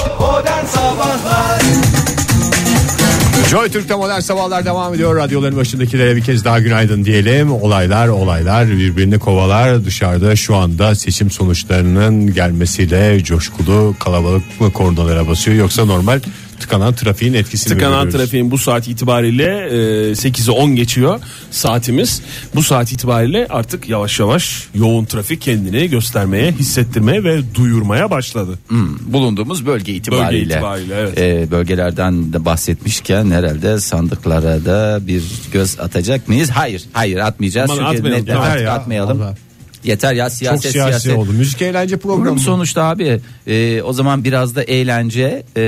Joy 3.52 3.70
Türk'te 3.70 3.96
modern 3.96 4.20
sabahlar 4.20 4.66
devam 4.66 4.94
ediyor. 4.94 5.16
Radyoların 5.16 5.58
başındakilere 5.58 6.16
bir 6.16 6.22
kez 6.22 6.46
daha 6.46 6.60
günaydın 6.60 7.06
diyelim. 7.06 7.52
Olaylar 7.52 8.08
olaylar 8.08 8.70
birbirini 8.70 9.20
kovalar. 9.20 9.86
Dışarıda 9.86 10.36
şu 10.36 10.56
anda 10.56 10.96
seçim 10.96 11.32
sonuçlarının 11.32 12.34
gelmesiyle 12.34 13.24
coşkulu 13.24 13.96
kalabalık 14.00 14.62
mı 14.62 14.72
kornalara 14.72 15.28
basıyor 15.28 15.58
yoksa 15.58 15.86
normal 15.86 16.20
tıkanan 16.62 16.94
trafiğin 16.94 17.34
etkisini 17.34 17.74
Tıkanan 17.74 17.92
görüyoruz? 18.04 18.14
trafiğin 18.14 18.52
bu 18.52 18.58
saat 18.58 18.88
itibariyle 18.88 19.44
e, 19.46 20.12
8'e 20.12 20.52
10 20.52 20.76
geçiyor 20.76 21.20
saatimiz. 21.52 22.22
Bu 22.56 22.64
saat 22.64 22.92
itibariyle 22.92 23.48
artık 23.50 23.90
yavaş 23.90 24.20
yavaş 24.20 24.68
yoğun 24.76 25.06
trafik 25.06 25.42
kendini 25.42 25.90
göstermeye, 25.90 26.52
hissettirmeye 26.52 27.24
ve 27.24 27.56
duyurmaya 27.56 28.12
başladı. 28.12 28.60
bulunduğumuz 29.02 29.66
bölge 29.66 29.94
itibariyle. 29.94 30.32
Bölge 30.42 30.54
itibariyle, 30.56 30.96
evet. 30.96 31.18
Ee, 31.18 31.52
bölgelerden 31.52 32.34
de 32.34 32.46
bahsetmişken 32.46 33.32
herhalde 33.32 33.80
sandıklara 33.80 34.66
da 34.66 35.00
bir 35.08 35.24
göz 35.54 35.80
atacak 35.80 36.28
mıyız? 36.28 36.50
Hayır, 36.50 36.84
hayır 36.94 37.18
atmayacağız. 37.18 37.72
Aman 37.72 37.84
Çünkü 37.84 37.98
atmayalım, 37.98 38.28
yeter 38.28 38.58
ya, 38.58 38.74
atmayalım. 38.74 39.20
vallahi. 39.20 39.36
Yeter 39.84 40.14
ya 40.14 40.26
Çok 40.30 40.38
siyaset 40.38 40.72
siyasi 40.72 41.02
siyaset. 41.02 41.18
oldu. 41.18 41.32
Müzik 41.38 41.62
eğlence 41.62 41.98
programı. 41.98 42.24
Program 42.24 42.40
sonuçta 42.40 42.84
abi 42.84 43.20
e, 43.48 43.82
o 43.82 43.94
zaman 43.94 44.24
biraz 44.24 44.56
da 44.56 44.64
eğlence 44.64 45.44
e, 45.58 45.64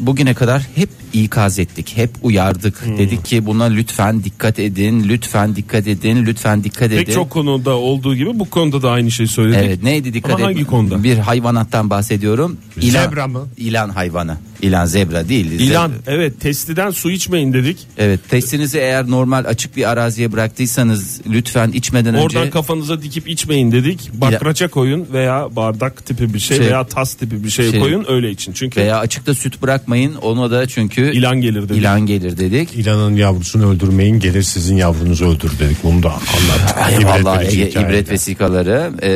bugüne 0.00 0.34
kadar 0.34 0.62
hep 0.74 0.88
ikaz 1.12 1.58
ettik 1.58 1.92
hep 1.96 2.10
uyardık 2.22 2.82
Hmm. 2.86 2.98
dedik 2.98 3.24
ki 3.24 3.46
buna 3.46 3.64
lütfen 3.64 4.24
dikkat 4.24 4.58
edin 4.58 5.08
lütfen 5.08 5.56
dikkat 5.56 5.86
edin 5.86 6.26
lütfen 6.26 6.64
dikkat 6.64 6.92
edin. 6.92 7.04
Pek 7.04 7.14
çok 7.14 7.30
konuda 7.30 7.70
olduğu 7.70 8.14
gibi 8.14 8.38
bu 8.38 8.50
konuda 8.50 8.82
da 8.82 8.90
aynı 8.90 9.10
şeyi 9.10 9.28
söyledik. 9.28 9.60
Evet 9.64 9.82
neydi 9.82 10.14
dikkat 10.14 10.30
Ama 10.34 10.38
edin. 10.40 10.44
hangi 10.54 10.64
konuda? 10.64 11.02
Bir 11.02 11.18
hayvanattan 11.18 11.90
bahsediyorum. 11.90 12.56
Zebra 12.78 13.26
mı? 13.26 13.48
İlan 13.56 13.88
hayvanı. 13.88 14.36
İlan 14.62 14.86
zebra 14.86 15.28
değil. 15.28 15.46
İlan 15.50 15.88
Zebra. 15.88 16.00
evet 16.12 16.40
testiden 16.40 16.90
su 16.90 17.10
içmeyin 17.10 17.52
dedik. 17.52 17.78
Evet 17.98 18.20
testinizi 18.28 18.78
eğer 18.78 19.10
normal 19.10 19.44
açık 19.44 19.76
bir 19.76 19.90
araziye 19.90 20.32
bıraktıysanız 20.32 21.20
lütfen 21.30 21.68
içmeden 21.72 22.14
Oradan 22.14 22.42
önce 22.42 22.50
kafanıza 22.82 23.02
dikip 23.02 23.28
içmeyin 23.28 23.72
dedik. 23.72 24.10
Bakraça 24.14 24.68
koyun 24.68 25.06
veya 25.12 25.48
bardak 25.56 26.06
tipi 26.06 26.34
bir 26.34 26.38
şey, 26.38 26.56
Şey- 26.56 26.66
veya 26.66 26.84
tas 26.84 27.14
tipi 27.14 27.44
bir 27.44 27.50
şey, 27.50 27.70
şey- 27.70 27.80
koyun 27.80 28.04
öyle 28.08 28.30
için. 28.30 28.52
Çünkü 28.52 28.80
veya 28.80 28.98
açıkta 28.98 29.34
süt 29.34 29.62
bırakmayın 29.62 30.14
ona 30.14 30.50
da 30.50 30.66
çünkü 30.66 31.12
ilan 31.12 31.40
gelir 31.40 31.68
dedik. 31.68 31.76
ilan 31.76 32.00
gelir 32.06 32.38
dedik. 32.38 32.74
İlanın 32.74 33.16
yavrusunu 33.16 33.70
öldürmeyin 33.70 34.20
gelir 34.20 34.42
sizin 34.42 34.76
yavrunuzu 34.76 35.26
öldür 35.26 35.52
dedik. 35.58 35.76
Bunu 35.84 36.02
da 36.02 36.12
anlat. 36.12 37.04
Vallahi 37.04 37.40
verici 37.44 37.60
Ege, 37.60 37.70
hikaye. 37.70 37.86
ibret 37.86 38.10
vesikaları 38.10 38.90
e, 39.02 39.10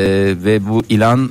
ve 0.45 0.69
bu 0.69 0.83
ilan 0.89 1.31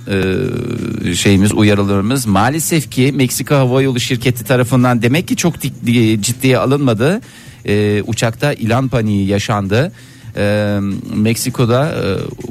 e, 1.05 1.15
şeyimiz 1.15 1.53
uyarılarımız 1.53 2.25
maalesef 2.27 2.91
ki 2.91 3.11
Meksika 3.15 3.57
Hava 3.57 3.81
Yolu 3.81 3.99
şirketi 3.99 4.43
tarafından 4.43 5.01
demek 5.01 5.27
ki 5.27 5.35
çok 5.35 5.55
dik- 5.55 6.21
ciddiye 6.21 6.57
alınmadı. 6.57 7.21
E, 7.67 8.01
uçakta 8.07 8.53
ilan 8.53 8.87
paniği 8.87 9.27
yaşandı. 9.27 9.91
E, 10.37 10.77
Meksiko'da 11.15 11.89
e, 11.91 12.01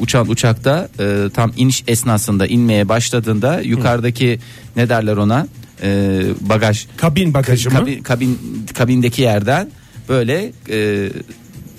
uçan 0.00 0.28
uçakta 0.30 0.88
e, 1.00 1.30
tam 1.34 1.52
iniş 1.56 1.84
esnasında 1.86 2.46
inmeye 2.46 2.88
başladığında 2.88 3.60
yukarıdaki 3.60 4.38
ne 4.76 4.88
derler 4.88 5.16
ona 5.16 5.46
E, 5.82 6.20
bagaj 6.40 6.86
Kabin 6.96 7.34
bagajı 7.34 7.70
mı? 7.70 7.76
kabin, 7.78 8.02
kabin 8.02 8.38
kabindeki 8.74 9.22
yerden 9.22 9.68
böyle 10.08 10.52
e, 10.70 11.08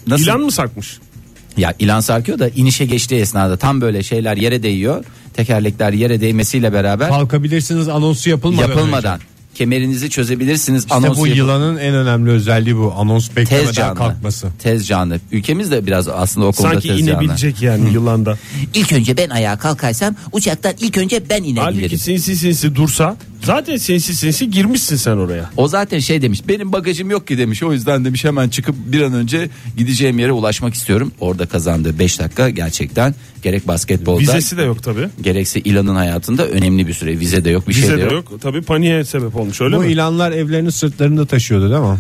nasıl 0.08 0.24
İlan 0.24 0.40
mı 0.42 0.52
sarkmış? 0.52 1.00
ya 1.58 1.74
ilan 1.80 2.00
sarkıyor 2.00 2.40
da 2.40 2.50
inişe 2.50 2.86
geçtiği 2.86 3.16
esnada 3.22 3.58
tam 3.58 3.82
böyle 3.82 4.04
şeyler 4.04 4.38
yere 4.38 4.64
değiyor. 4.64 5.06
Tekerlekler 5.34 5.94
yere 5.94 6.22
değmesiyle 6.22 6.74
beraber 6.74 7.10
Kalkabilirsiniz 7.10 7.88
anonsu 7.90 8.30
yapılmadan. 8.30 8.70
yapılmadan 8.70 9.16
önce. 9.16 9.26
Kemerinizi 9.56 10.10
çözebilirsiniz. 10.10 10.84
İşte 10.84 10.96
Anons 10.96 11.18
bu 11.18 11.28
yapıp- 11.28 11.38
yılanın 11.38 11.78
en 11.78 11.96
önemli 11.96 12.32
özelliği 12.32 12.78
bu. 12.78 12.94
Anons 12.98 13.30
beklemeden 13.36 13.66
tez 13.66 13.76
canlı. 13.76 13.98
kalkması. 13.98 14.48
Tez 14.60 14.88
canlı. 14.88 15.20
Ülkemiz 15.32 15.72
de 15.72 15.86
biraz 15.88 16.08
aslında 16.08 16.48
o 16.48 16.52
konuda 16.52 16.72
Sanki 16.74 16.88
tez 16.88 17.00
canlı. 17.00 17.12
inebilecek 17.12 17.62
yani 17.62 17.94
yılanda. 17.94 18.38
İlk 18.74 18.94
önce 18.94 19.18
ben 19.18 19.30
ayağa 19.30 19.58
kalkarsam 19.58 20.16
uçaktan 20.32 20.74
ilk 20.80 20.98
önce 20.98 21.30
ben 21.30 21.36
Halbuki 21.36 21.50
inebilirim. 21.52 21.98
sinsi 22.00 22.36
sinsi 22.36 22.76
dursa 22.76 23.18
zaten 23.46 23.78
sinsi 23.78 24.16
sinsi 24.16 24.50
girmişsin 24.52 24.96
sen 24.96 25.12
oraya. 25.18 25.50
O 25.58 25.68
zaten 25.68 26.00
şey 26.00 26.22
demiş 26.22 26.42
benim 26.48 26.72
bagajım 26.72 27.10
yok 27.10 27.28
ki 27.28 27.38
demiş 27.38 27.64
o 27.64 27.74
yüzden 27.74 28.06
demiş 28.06 28.26
hemen 28.26 28.50
çıkıp 28.50 28.76
bir 28.86 29.02
an 29.02 29.14
önce 29.14 29.50
gideceğim 29.78 30.20
yere 30.20 30.32
ulaşmak 30.32 30.74
istiyorum. 30.74 31.12
Orada 31.20 31.46
kazandığı 31.46 32.00
5 32.00 32.20
dakika 32.20 32.50
gerçekten 32.50 33.16
gerek 33.44 33.68
basketbolda 33.68 34.22
Vizesi 34.22 34.58
de 34.58 34.62
yok 34.64 34.84
tabi. 34.84 35.08
gerekse 35.22 35.60
ilanın 35.60 35.96
hayatında 35.96 36.48
önemli 36.48 36.88
bir 36.88 36.94
süre 36.94 37.20
vize 37.20 37.46
de 37.46 37.50
yok 37.50 37.68
bir 37.68 37.74
şey 37.74 37.84
Vize 37.84 37.94
de 37.98 37.98
de 37.98 38.14
yok. 38.14 38.32
yok. 38.32 38.42
Tabi 38.42 38.62
paniğe 38.62 39.04
sebep 39.06 39.36
olmuş 39.36 39.62
öyle 39.62 39.78
bu 39.78 39.82
mi? 39.82 39.92
ilanlar 39.92 40.32
evlerini 40.32 40.72
sırtlarında 40.72 41.26
taşıyordu 41.26 41.72
değil 41.72 41.82
mi? 41.82 42.00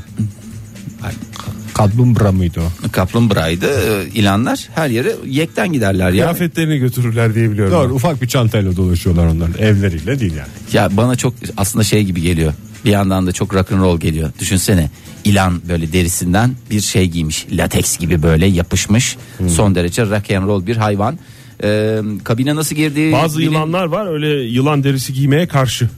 Kaplumbağa 1.75 2.31
mıydı 2.31 2.59
o? 2.85 2.91
Kaplumbağaydı 2.91 3.65
e, 3.67 4.09
ilanlar 4.13 4.69
her 4.75 4.89
yere 4.89 5.15
yekten 5.27 5.73
giderler 5.73 6.05
ya. 6.11 6.11
Kıyafetlerini 6.25 6.77
götürürler 6.77 7.35
diye 7.35 7.51
biliyorum. 7.51 7.73
Doğru 7.73 7.89
ben. 7.89 7.95
ufak 7.95 8.21
bir 8.21 8.27
çantayla 8.27 8.75
dolaşıyorlar 8.75 9.25
onların 9.25 9.61
evleriyle 9.61 10.19
değil 10.19 10.33
yani. 10.35 10.47
Ya 10.73 10.89
bana 10.97 11.15
çok 11.15 11.33
aslında 11.57 11.83
şey 11.83 12.03
gibi 12.03 12.21
geliyor. 12.21 12.53
Bir 12.85 12.91
yandan 12.91 13.27
da 13.27 13.31
çok 13.31 13.53
rock 13.53 13.71
and 13.71 13.81
roll 13.81 13.99
geliyor. 13.99 14.31
Düşünsene 14.39 14.89
ilan 15.23 15.61
böyle 15.69 15.93
derisinden 15.93 16.51
bir 16.71 16.81
şey 16.81 17.07
giymiş. 17.09 17.45
Lateks 17.51 17.97
gibi 17.97 18.23
böyle 18.23 18.45
yapışmış. 18.45 19.17
Hmm. 19.38 19.49
Son 19.49 19.75
derece 19.75 20.05
rock 20.05 20.31
and 20.31 20.47
roll 20.47 20.67
bir 20.67 20.77
hayvan. 20.77 21.19
Ee, 21.63 21.99
kabine 22.23 22.55
nasıl 22.55 22.75
girdiği 22.75 23.13
Bazı 23.13 23.39
bilin- 23.39 23.51
yılanlar 23.51 23.85
var 23.85 24.13
öyle 24.13 24.27
yılan 24.27 24.83
derisi 24.83 25.13
giymeye 25.13 25.47
karşı. 25.47 25.89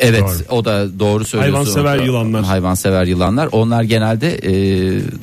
Evet 0.00 0.22
Doğru. 0.22 0.56
o 0.56 0.64
da 0.64 0.98
doğru 1.00 1.24
söylüyorsun. 1.24 1.74
Hayvansever 1.74 2.06
yılanlar. 2.06 2.44
Hayvansever 2.44 3.04
yılanlar. 3.04 3.48
Onlar 3.52 3.82
genelde 3.82 4.34
e, 4.34 4.52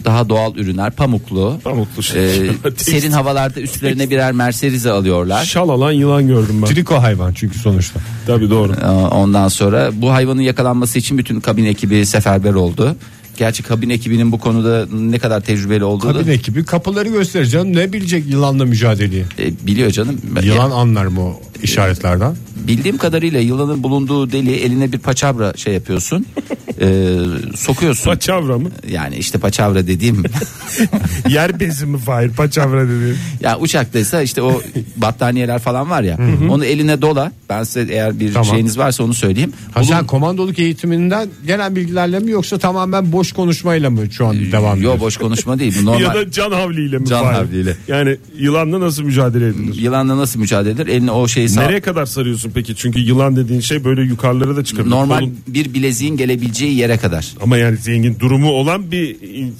daha 0.05 0.29
doğal 0.29 0.55
ürünler 0.55 0.91
pamuklu. 0.91 1.59
Pamuklu 1.63 2.03
şey. 2.03 2.25
E, 2.45 2.61
Tekstil. 2.63 2.91
serin 2.91 3.11
havalarda 3.11 3.61
üstlerine 3.61 4.09
birer 4.09 4.31
merserize 4.31 4.91
alıyorlar. 4.91 5.45
Şal 5.45 5.69
alan 5.69 5.91
yılan 5.91 6.27
gördüm 6.27 6.61
ben. 6.61 6.67
Triko 6.67 6.95
hayvan 6.95 7.33
çünkü 7.33 7.59
sonuçta. 7.59 7.99
Tabi 8.27 8.49
doğru. 8.49 8.73
Ee, 8.83 8.85
Ondan 9.15 9.47
sonra 9.47 9.89
bu 9.93 10.11
hayvanın 10.11 10.41
yakalanması 10.41 10.99
için 10.99 11.17
bütün 11.17 11.39
kabin 11.39 11.65
ekibi 11.65 12.05
seferber 12.05 12.53
oldu. 12.53 12.95
Gerçi 13.37 13.63
kabin 13.63 13.89
ekibinin 13.89 14.31
bu 14.31 14.39
konuda 14.39 14.85
ne 14.93 15.19
kadar 15.19 15.41
tecrübeli 15.41 15.83
olduğu 15.83 16.07
Kabin 16.13 16.27
da 16.27 16.31
ekibi 16.31 16.65
kapıları 16.65 17.09
göstereceğim. 17.09 17.75
Ne 17.75 17.93
bilecek 17.93 18.25
yılanla 18.27 18.65
mücadeleyi? 18.65 19.25
e, 19.39 19.67
biliyor 19.67 19.91
canım. 19.91 20.21
Yılan 20.43 20.71
anlar 20.71 21.05
mı 21.05 21.21
o 21.21 21.41
işaretlerden? 21.63 22.35
Bildiğim 22.67 22.97
kadarıyla 22.97 23.39
yılanın 23.39 23.83
bulunduğu 23.83 24.31
deliğe 24.31 24.57
eline 24.57 24.91
bir 24.91 24.97
paçavra 24.99 25.53
şey 25.55 25.73
yapıyorsun. 25.73 26.25
e, 26.81 27.15
sokuyorsun. 27.55 28.05
Paçavra 28.11 28.57
mı? 28.57 28.69
yani 28.91 29.15
işte 29.15 29.37
paçavra 29.37 29.87
dediğim 29.87 30.23
Yer 31.29 31.59
bezi 31.59 31.85
mi 31.85 31.97
Fahir? 31.97 32.29
Paçavra 32.29 32.83
dediğin. 32.87 33.15
ya 33.41 33.59
uçaktaysa 33.59 34.21
işte 34.21 34.41
o 34.41 34.61
battaniyeler 34.97 35.59
falan 35.59 35.89
var 35.89 36.01
ya 36.03 36.17
onu 36.49 36.65
eline 36.65 37.01
dola. 37.01 37.31
Ben 37.49 37.63
size 37.63 37.93
eğer 37.93 38.19
bir 38.19 38.33
Tamam. 38.33 38.45
şeyiniz 38.49 38.77
varsa 38.77 39.03
onu 39.03 39.13
söyleyeyim. 39.13 39.53
Ha 39.73 39.79
Bulun- 39.81 39.87
sen 39.89 40.05
komandoluk 40.07 40.59
eğitiminden 40.59 41.29
gelen 41.47 41.75
bilgilerle 41.75 42.19
mi 42.19 42.31
yoksa 42.31 42.57
tamamen 42.57 43.11
boş 43.11 43.31
konuşmayla 43.31 43.89
mı 43.89 44.11
şu 44.11 44.25
an 44.25 44.35
devam 44.51 44.65
Yo 44.73 44.77
ediyorsun? 44.77 45.01
boş 45.01 45.17
konuşma 45.17 45.59
değil 45.59 45.75
bu 45.81 45.85
normal. 45.85 46.01
Ya 46.01 46.13
da 46.13 46.31
can 46.31 46.51
havliyle 46.51 46.97
mi? 46.97 47.05
Can 47.07 47.23
Fahir? 47.23 47.35
havliyle. 47.35 47.77
Yani 47.87 48.17
yılanla 48.37 48.79
nasıl 48.79 49.03
mücadele 49.03 49.47
edilir? 49.47 49.75
Yılanla 49.81 50.17
nasıl 50.17 50.39
mücadele 50.39 50.73
edilir? 50.73 50.87
Eline 50.87 51.11
o 51.11 51.27
şeyi 51.27 51.49
sağ... 51.49 51.61
Nereye 51.61 51.81
kadar 51.81 52.05
sarıyorsun 52.05 52.51
peki? 52.55 52.75
Çünkü 52.75 52.99
yılan 52.99 53.35
dediğin 53.35 53.59
şey 53.59 53.83
böyle 53.83 54.01
yukarılara 54.01 54.55
da 54.55 54.63
çıkabilir. 54.63 54.91
Normal 54.91 55.19
Kolun- 55.19 55.37
bir 55.47 55.73
bileziğin 55.73 56.17
gelebileceği 56.17 56.75
yere 56.77 56.97
kadar. 56.97 57.27
Ama 57.41 57.57
yani 57.57 57.77
zengin 57.77 58.19
durumu 58.19 58.49
olan 58.49 58.91
bir 58.91 59.17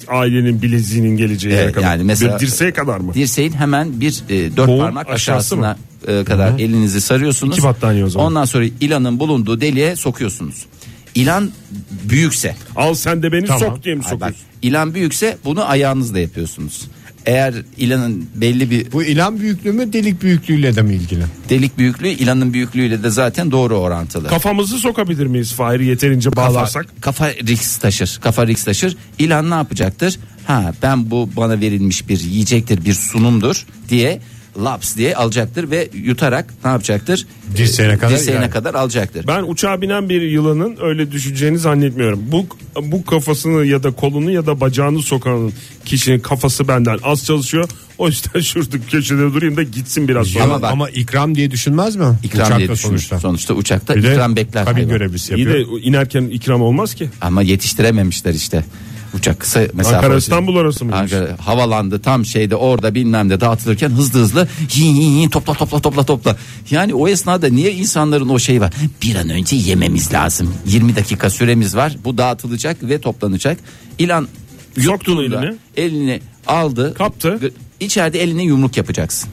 ailenin 0.08 0.62
bileziğinin 0.62 1.16
geleceği 1.16 1.52
yere 1.52 1.62
Evet, 1.62 1.74
kadar. 1.74 1.86
yani 1.86 2.04
mesela- 2.04 2.34
bir 2.34 2.40
dirseğe 2.46 2.72
kadar 2.72 2.98
mı? 2.98 3.14
Dirseğin 3.14 3.52
hemen 3.52 4.00
bir 4.00 4.22
e, 4.28 4.56
dört 4.56 4.68
Boğum 4.68 4.78
parmak 4.80 5.06
aşağısı 5.10 5.54
aşağısına 5.54 5.76
e, 6.08 6.24
kadar 6.24 6.58
elinizi 6.58 7.00
sarıyorsunuz. 7.00 7.58
İki 7.58 7.66
battaniye 7.66 8.04
o 8.04 8.08
zaman. 8.08 8.26
Ondan 8.26 8.44
sonra 8.44 8.64
ilanın 8.80 9.20
bulunduğu 9.20 9.60
deliğe 9.60 9.96
sokuyorsunuz. 9.96 10.66
İlan 11.14 11.50
büyükse, 12.08 12.56
Al 12.76 12.94
sen 12.94 13.22
de 13.22 13.32
beni 13.32 13.46
Tamam. 13.46 13.60
sok 13.62 13.84
diye 13.84 13.94
mi 13.94 14.02
Ay 14.04 14.04
bak, 14.04 14.12
sokuyorsun? 14.12 14.46
ilan 14.62 14.94
büyükse 14.94 15.36
bunu 15.44 15.68
ayağınızla 15.70 16.18
yapıyorsunuz. 16.18 16.82
Eğer 17.26 17.54
ilanın 17.76 18.28
belli 18.34 18.70
bir 18.70 18.92
Bu 18.92 19.04
ilan 19.04 19.40
büyüklüğü 19.40 19.72
mü 19.72 19.92
delik 19.92 20.22
büyüklüğüyle 20.22 20.76
de 20.76 20.82
mi 20.82 20.94
ilgili? 20.94 21.24
delik 21.48 21.78
büyüklüğü 21.78 22.08
ilanın 22.08 22.52
büyüklüğüyle 22.52 23.02
de 23.02 23.10
zaten 23.10 23.50
doğru 23.50 23.76
orantılı. 23.76 24.28
Kafamızı 24.28 24.78
sokabilir 24.78 25.26
miyiz 25.26 25.52
Fahir 25.52 25.80
yeterince 25.80 26.36
bağlarsak? 26.36 26.86
Kafa, 27.00 27.28
kafa 27.28 27.46
risk 27.46 27.80
taşır. 27.80 28.18
Kafa 28.22 28.46
risk 28.46 28.64
taşır. 28.64 28.96
İlan 29.18 29.50
ne 29.50 29.54
yapacaktır? 29.54 30.18
Ha 30.46 30.72
ben 30.82 31.10
bu 31.10 31.30
bana 31.36 31.60
verilmiş 31.60 32.08
bir 32.08 32.20
yiyecektir, 32.20 32.84
bir 32.84 32.94
sunumdur 32.94 33.66
diye 33.88 34.20
laps 34.64 34.96
diye 34.96 35.16
alacaktır 35.16 35.70
ve 35.70 35.88
yutarak 35.94 36.54
ne 36.64 36.70
yapacaktır? 36.70 37.26
Dirseğine 37.56 37.98
kadar 37.98 38.10
Dirseğine 38.10 38.40
yani. 38.42 38.50
kadar 38.50 38.74
alacaktır. 38.74 39.24
Ben 39.26 39.42
uçağa 39.42 39.80
binen 39.82 40.08
bir 40.08 40.22
yılanın 40.22 40.76
öyle 40.82 41.12
düşeceğini 41.12 41.58
zannetmiyorum. 41.58 42.20
Bu 42.32 42.46
bu 42.82 43.04
kafasını 43.04 43.66
ya 43.66 43.82
da 43.82 43.90
kolunu 43.90 44.30
ya 44.30 44.46
da 44.46 44.60
bacağını 44.60 45.02
sokanın 45.02 45.52
kişinin 45.84 46.20
kafası 46.20 46.68
benden 46.68 46.98
az 47.02 47.24
çalışıyor. 47.24 47.68
O 47.98 48.08
yüzden 48.08 48.40
şurada 48.40 48.76
köşede 48.90 49.34
durayım 49.34 49.56
da 49.56 49.62
gitsin 49.62 50.08
biraz 50.08 50.26
sonra. 50.26 50.44
Ama 50.44 50.62
bak- 50.62 50.72
ama 50.72 50.90
ikram 50.90 51.34
diye 51.34 51.50
düşünmez 51.50 51.96
mi? 51.96 52.04
İkram 52.22 52.40
Uçakta 52.40 52.58
diye 52.58 52.68
düşünür. 52.68 52.88
sonuçta. 52.88 53.20
Sonuçta, 53.20 53.54
uçakta 53.54 53.94
Bir 53.96 54.02
de 54.02 54.12
ikram 54.12 54.36
bekler. 54.36 54.64
kabin 54.64 54.74
hayvan. 54.74 54.90
görevlisi 54.90 55.34
İyi 55.34 55.40
yapıyor. 55.46 55.66
de 55.68 55.82
inerken 55.82 56.22
ikram 56.24 56.62
olmaz 56.62 56.94
ki. 56.94 57.10
Ama 57.20 57.42
yetiştirememişler 57.42 58.34
işte. 58.34 58.64
Uçak 59.14 59.40
kısa 59.40 59.60
mesafe. 59.74 59.96
Ankara. 59.96 60.16
İstanbul 60.16 60.56
arası 60.56 60.84
mıymış? 60.84 61.12
Ankara 61.12 61.36
havalandı 61.40 61.98
tam 62.02 62.24
şeyde 62.26 62.56
orada 62.56 62.94
bilmem 62.94 63.30
de 63.30 63.40
dağıtılırken 63.40 63.90
hızlı 63.90 64.20
hızlı 64.20 64.48
yin 64.74 64.96
yin 64.96 65.10
yin 65.12 65.28
topla 65.28 65.54
topla 65.54 65.80
topla 65.80 66.02
topla. 66.04 66.36
Yani 66.70 66.94
o 66.94 67.08
esnada 67.08 67.48
niye 67.48 67.72
insanların 67.72 68.28
o 68.28 68.38
şeyi 68.38 68.60
var? 68.60 68.72
Bir 69.02 69.14
an 69.16 69.28
önce 69.30 69.56
yememiz 69.56 70.12
lazım. 70.12 70.54
20 70.66 70.96
dakika 70.96 71.30
süremiz 71.30 71.76
var. 71.76 71.96
Bu 72.04 72.18
dağıtılacak 72.18 72.76
ve 72.82 73.00
toplanacak. 73.00 73.58
İlan 73.98 74.28
Soktun 74.84 75.12
yuttuğunda 75.16 75.44
elini. 75.44 75.56
elini 75.76 76.20
aldı. 76.46 76.94
Kaptı. 76.94 77.38
İçeride 77.80 78.22
eline 78.22 78.42
yumruk 78.42 78.76
yapacaksın. 78.76 79.30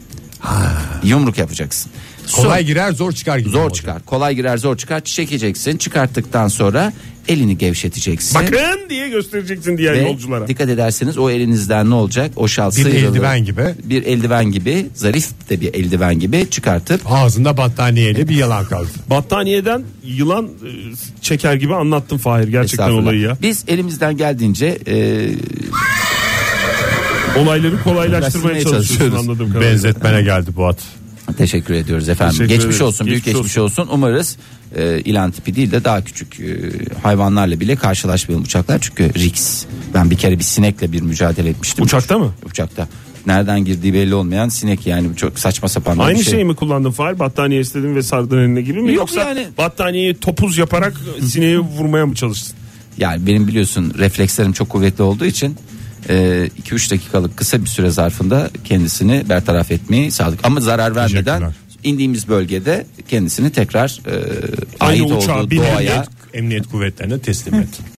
Yumruk 1.04 1.38
yapacaksın. 1.38 1.92
Kolay 2.36 2.66
girer 2.66 2.92
zor 2.92 3.12
çıkar 3.12 3.38
gibi. 3.38 3.50
Zor 3.50 3.60
olacak. 3.62 3.76
çıkar. 3.76 4.06
Kolay 4.06 4.36
girer 4.36 4.58
zor 4.58 4.78
çıkar. 4.78 5.00
Çekeceksin. 5.00 5.78
Çıkarttıktan 5.78 6.48
sonra 6.48 6.94
elini 7.28 7.58
gevşeteceksin. 7.58 8.36
Bakın 8.42 8.90
diye 8.90 9.10
göstereceksin 9.10 9.78
diğer 9.78 9.94
Ve 9.94 10.02
yolculara. 10.02 10.48
dikkat 10.48 10.70
ederseniz 10.70 11.18
o 11.18 11.30
elinizden 11.30 11.90
ne 11.90 11.94
olacak? 11.94 12.32
O 12.36 12.48
şal 12.48 12.68
Bir 12.70 12.76
sıyrılır. 12.76 12.96
eldiven 13.10 13.46
gibi. 13.46 13.64
Bir 13.84 14.04
eldiven 14.04 14.46
gibi 14.52 14.86
zarif 14.96 15.28
de 15.50 15.62
bir 15.62 15.74
eldiven 15.74 16.20
gibi 16.20 16.48
çıkartıp 16.50 17.02
Ağzında 17.12 17.58
battaniyeyle 17.58 18.28
bir 18.30 18.36
yalan 18.36 18.66
kaldı. 18.66 18.88
Battaniyeden 19.10 19.84
yılan 20.04 20.46
e, 20.46 20.50
çeker 21.22 21.54
gibi 21.56 21.76
anlattın 21.76 22.18
Fahir 22.18 22.48
gerçekten 22.48 22.84
Estağfurullah. 22.84 23.04
olayı 23.04 23.20
ya. 23.22 23.38
Biz 23.42 23.64
elimizden 23.68 24.18
geldiğince 24.18 24.78
e, 24.88 25.28
Olayları 27.38 27.84
kolaylaştırmaya 27.84 28.62
çalışıyorsun 28.64 28.98
çalışıyoruz. 29.18 29.28
kadarıyla. 29.40 29.62
Benzetmene 29.62 30.22
geldi 30.22 30.52
Fuat. 30.52 30.78
teşekkür 31.38 31.74
ediyoruz 31.74 32.10
efendim. 32.10 32.32
Teşekkür 32.38 32.50
geçmiş 32.50 32.66
ederiz. 32.76 32.82
olsun, 32.82 33.08
büyük 33.08 33.26
Geçmiş 33.26 33.42
geçmiş 33.42 33.58
olsun. 33.58 33.88
Umarız 33.92 34.38
e, 34.76 35.00
ilan 35.00 35.32
tipi 35.32 35.56
değil 35.56 35.72
de 35.72 35.84
daha 35.84 36.04
küçük 36.04 36.40
e, 36.40 36.46
hayvanlarla 37.04 37.60
bile 37.60 37.76
karşılaşmayalım 37.76 38.46
uçaklar. 38.46 38.80
Çünkü 38.82 39.14
risk. 39.14 39.68
Ben 39.94 40.10
bir 40.12 40.18
kere 40.18 40.40
bir 40.40 40.44
sinekle 40.44 40.92
bir 40.92 41.02
mücadele 41.02 41.50
etmiştim. 41.50 41.86
Uçakta 41.86 42.18
mı? 42.20 42.34
Uçakta. 42.46 42.88
Nereden 43.26 43.66
girdiği 43.66 43.94
belli 43.94 44.16
olmayan 44.16 44.50
sinek 44.50 44.88
yani 44.88 45.16
çok 45.16 45.40
saçma 45.40 45.68
sapan 45.68 45.98
bir 46.00 46.04
Aynı 46.04 46.24
şey. 46.24 46.34
şey 46.34 46.44
mi 46.44 46.56
kullandın 46.56 46.92
Fahir? 46.92 47.20
Battaniye 47.20 47.62
istedin 47.62 47.96
ve 47.96 48.04
sardın 48.04 48.38
eline 48.38 48.62
gibi 48.62 48.82
mi? 48.82 48.88
Yok 48.90 48.98
Yoksa 48.98 49.20
yani. 49.20 49.48
battaniyeyi 49.58 50.16
topuz 50.16 50.58
yaparak 50.58 50.94
sineği 51.22 51.60
vurmaya 51.60 52.06
mı 52.06 52.16
çalıştın? 52.16 52.56
Yani 52.98 53.28
benim 53.28 53.48
biliyorsun 53.48 53.94
reflekslerim 53.98 54.54
çok 54.54 54.70
kuvvetli 54.70 55.04
olduğu 55.04 55.26
için 55.26 55.58
2-3 56.10 56.92
dakikalık 56.92 57.38
kısa 57.38 57.62
bir 57.62 57.70
süre 57.70 57.90
zarfında 57.90 58.50
kendisini 58.64 59.24
bertaraf 59.30 59.72
etmeyi 59.72 60.12
sağladık. 60.12 60.40
Ama 60.44 60.60
zarar 60.60 60.96
vermeden 60.96 61.24
Teşekkürler. 61.40 61.56
İndiğimiz 61.84 62.28
bölgede 62.28 62.86
kendisini 63.08 63.52
tekrar 63.52 64.00
e, 64.08 64.14
Aynı 64.80 65.04
ait 65.04 65.24
uçağa 65.24 65.40
olduğu 65.40 65.52
biner, 65.52 65.74
doğaya 65.74 66.06
Emniyet 66.34 66.68
kuvvetlerine 66.68 67.20
teslim 67.20 67.56
et. 67.56 67.68